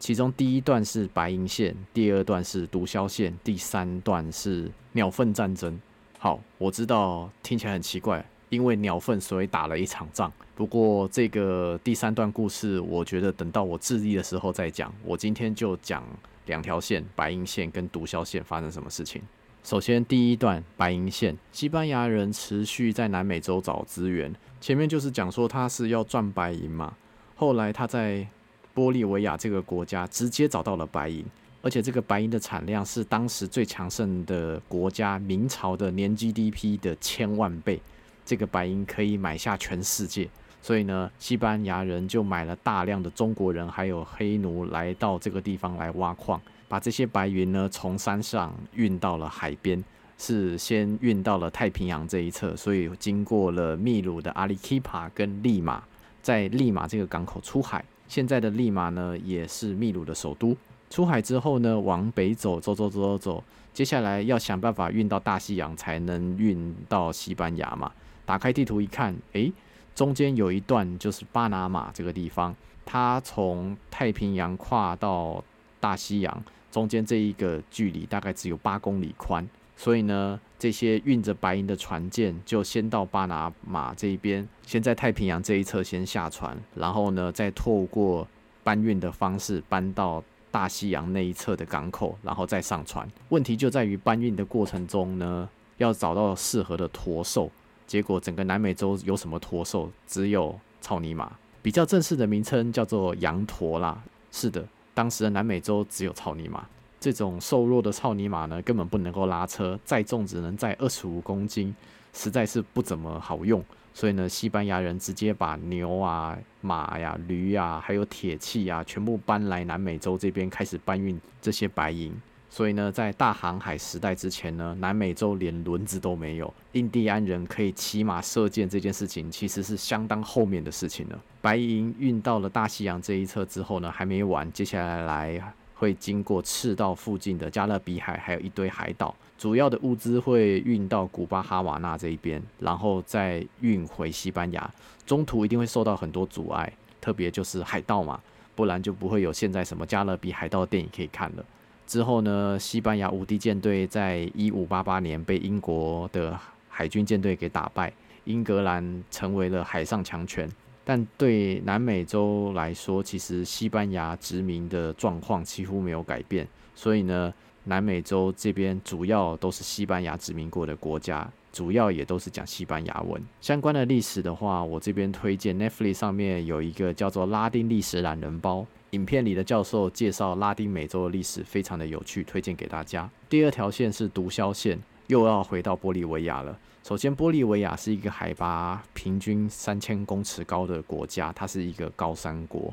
[0.04, 5.80] 其中第一段是白银线，第二段是毒枭线，第三段是鸟粪战争。
[6.18, 10.30] 好，我知道听起来很奇怪，因为鸟粪所以打了一场仗。
[10.54, 14.92] 不过这个第三段故事，我觉得等到我智力的时候再讲。
[15.02, 16.04] 我今天就讲
[16.44, 19.22] 两条线，白银线跟毒枭线发生什么事情。
[19.62, 26.94] 首先第一段白银线，西班牙人持续在南美洲找资源，前面就是讲说他是要赚白银嘛，
[27.36, 28.28] 后来他在。
[28.74, 31.24] 玻利维亚这个国家直接找到了白银，
[31.62, 37.80] 而且这个白银的产量是当时最强盛的国家明朝的年 GDP 的千万倍。
[38.26, 40.26] 这个白银可以买下全世界，
[40.62, 49.84] 所以呢，西班牙人就买了大量的中国人还有黑奴来到这个地方来挖矿，把这些白银呢从山上运到了海边，
[50.16, 55.82] 是先运到了太平洋这一侧，所以经过了秘鲁的阿里基帕跟利马，
[56.22, 57.84] 在利马这个港口出海。
[58.08, 60.56] 现在的利马呢，也是秘鲁的首都。
[60.90, 67.90] 出海之后呢，往北走，走走走走走，接下来要想办法运到大西洋，才能运到西班牙嘛。
[68.24, 69.52] 打开地图一看，诶，
[69.94, 75.42] 中间有一段就是巴拿马这个地方，它从太平洋跨到
[75.80, 79.44] 大西洋，中间这一个距离大概只有八公里宽。
[79.76, 88.26] 所以呢，这些运着白银的船舰就先到巴拿马这一边，先在太平洋这一侧先下船，然后呢，再透过
[88.62, 93.06] 搬运的方式搬到大西洋那一侧的港口，然后再上船。
[93.30, 95.48] 问题就在于搬运的过程中呢，
[95.78, 97.50] 要找到适合的驼兽。
[97.86, 99.90] 结果整个南美洲有什么驼兽？
[100.06, 101.30] 只有草泥马。
[101.60, 104.02] 比较正式的名称叫做羊驼啦。
[104.30, 106.64] 是的，当时的南美洲只有草泥马。
[107.04, 111.76] 这种瘦弱的草泥马呢，根本不能够拉车，载重只能载二十五公斤，
[112.14, 113.62] 实在是不怎么好用。
[113.92, 122.10] 所以呢，西班牙人直接把牛啊、马呀、驴啊，还有铁器啊，全部搬来南美洲这边，开始搬运这些白银。
[122.48, 131.20] 所以呢，在大航海时代之前呢，南美洲连轮子都没有，印第安人可以骑马射箭这件事情，其实是相当后面的事情了。
[131.42, 135.54] 白银运到了大西洋这一侧之后呢，还没完，接下来来。
[135.74, 144.70] 会经过赤道附近的加勒比海，还有一堆海岛，主要的物资会运到古巴哈瓦那这一边，然后再运回西班牙。
[145.04, 148.18] 中途一定会受到很多阻碍，特别就是海盗嘛，
[148.54, 151.44] 不然就不会有现在什么加勒比海盗电影可以看了。
[151.86, 157.92] 之后呢，西班牙无敌舰队在一五八八年被英国的海军舰队给打败，
[158.24, 160.48] 英格兰成为了海上强权。
[160.84, 167.32] 但对南美洲来说，其实西班牙殖民的状况几乎没有改变，所以呢，
[167.64, 173.18] 南美洲这边主要都是西班牙殖民过的国家，主要也都是讲西班牙文。
[173.40, 178.60] 相关的历史的话，我这边推荐 Netflix 上面有一个叫做《拉丁历史懒人包》，
[178.90, 183.08] 影片里的教授介绍拉丁美洲的历史，非常的有趣，推荐给大家。
[183.30, 186.58] 第二条线是毒枭线，又要回到玻利维亚了。
[186.86, 192.70] 首先，玻利维亚是一个海拔平均三千公尺高的国家，它是一个高山国。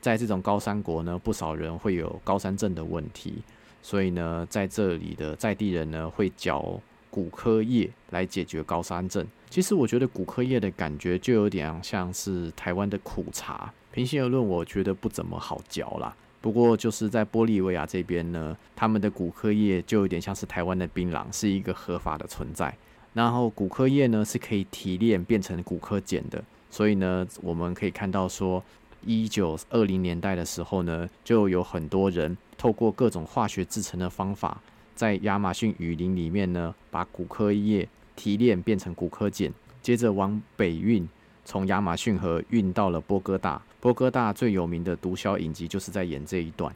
[0.00, 3.42] 在这种高山国呢，不少人会有高山症的问题，
[3.82, 6.80] 所以呢，在这里的在地人呢会嚼
[7.10, 9.26] 骨科叶来解决高山症。
[9.48, 16.14] 其实我觉得骨科叶的感觉就有点像是台湾的苦茶，平心而论，我觉得不怎么好嚼啦。
[16.40, 22.72] 不过就是在玻利维亚这边呢，他们的骨科叶就有点像是台湾的槟榔，是一个合法的存在。
[23.12, 28.62] 然后骨科液呢是可以提炼变成骨科碱的，所以呢，我们可以看到说，
[29.04, 34.60] 一九二零年代的时候呢，就有很多人透过各种化学制成的方法，
[34.94, 39.52] 在亚马逊雨林里面呢，把骨科液提炼变成骨科碱，
[39.82, 41.08] 接着往北运，
[41.44, 43.60] 从亚马逊河运到了波哥大。
[43.80, 46.72] 波哥大最有名的毒枭影集就是在演这一段，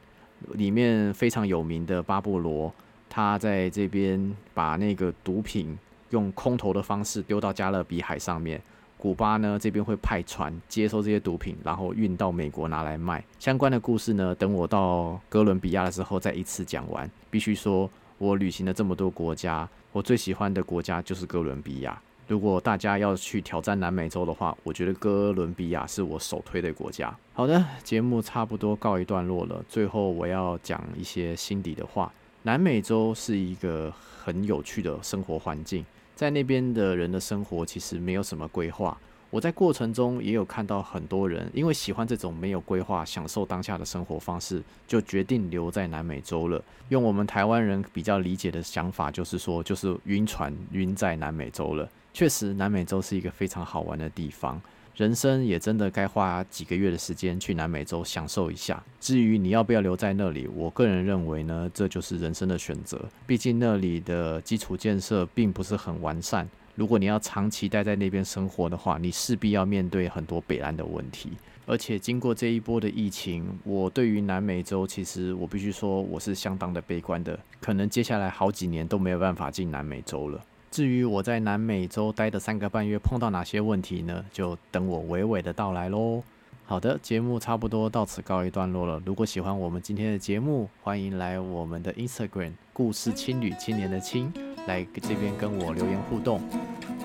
[0.54, 2.74] 里面非常有名的巴布罗，
[3.08, 5.78] 他在这边把那个毒品。
[6.14, 8.62] 用空投的方式丢到加勒比海上面，
[8.96, 13.22] 古巴呢这边会派船接收这些毒品，然后运到美国拿来卖。
[13.40, 17.10] 相关的故事呢，等我到哥伦比亚的时候再一次讲完。
[17.30, 22.00] 必须说，我旅行了这么多国家，我最喜欢的国家就是哥伦比亚。
[22.28, 27.14] 如果大家要去挑战南美洲的话，我觉得哥伦比亚是我首推的国家。
[27.32, 32.10] 好的，节目差不多告一段落了，最后我要讲一些心底的话。
[32.44, 33.92] 南美洲是一个
[34.22, 35.84] 很有趣的生活环境。
[36.14, 38.96] 在那边的人的生活其实没有什么规划。
[39.30, 46.62] 我在过程中也有看到很多人，因为喜欢这种没有规划、享受当下的生活方式，就决定留在南美洲了。
[46.90, 51.88] 用我们台湾人比较理解的想法，就是说，就是晕船晕在南美洲了。
[52.12, 54.60] 确实，南美洲是一个非常好玩的地方。
[54.96, 58.80] 人生也真的该花几个月的时间去南美洲享受一下。
[59.00, 63.00] 至于你要不要留在那里，我个人认为呢，这就是人生的选择。
[63.26, 66.48] 毕竟那里的基础建设并不是很完善。
[66.76, 71.32] 如果你要长期待在那边生活的话，你势必要面对很多北岸的问题。
[71.66, 80.40] 而且经过这一波的疫情，我对于南美洲其实我必须说我是相当的悲观的，可能接下来好几年都没有办法进南美洲了。
[80.74, 84.24] 至于我在南美洲待的三个半月碰到哪些问题呢？
[84.32, 86.20] 就等我娓娓的道来喽。
[86.66, 89.00] 好的，节目差不多到此告一段落了。
[89.06, 94.32] 如果喜欢我们今天的节目，欢迎来我们的 Instagram 故事青旅青年的青
[94.66, 96.40] 来这边跟我留言互动。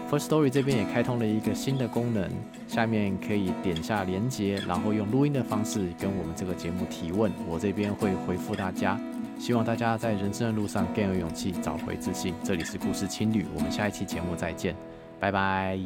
[0.10, 2.28] First Story 这边也开通了一个新的功能，
[2.68, 9.00] 下面可以点下连接，然后用录音的方式跟我们这个节目提问，我这边会回复大家。
[9.40, 12.36] 希望大家在人生的路上更有勇气，找回自信。
[12.44, 14.76] 这里是故事青旅，我们下一期节目再见，
[15.20, 15.80] 拜拜。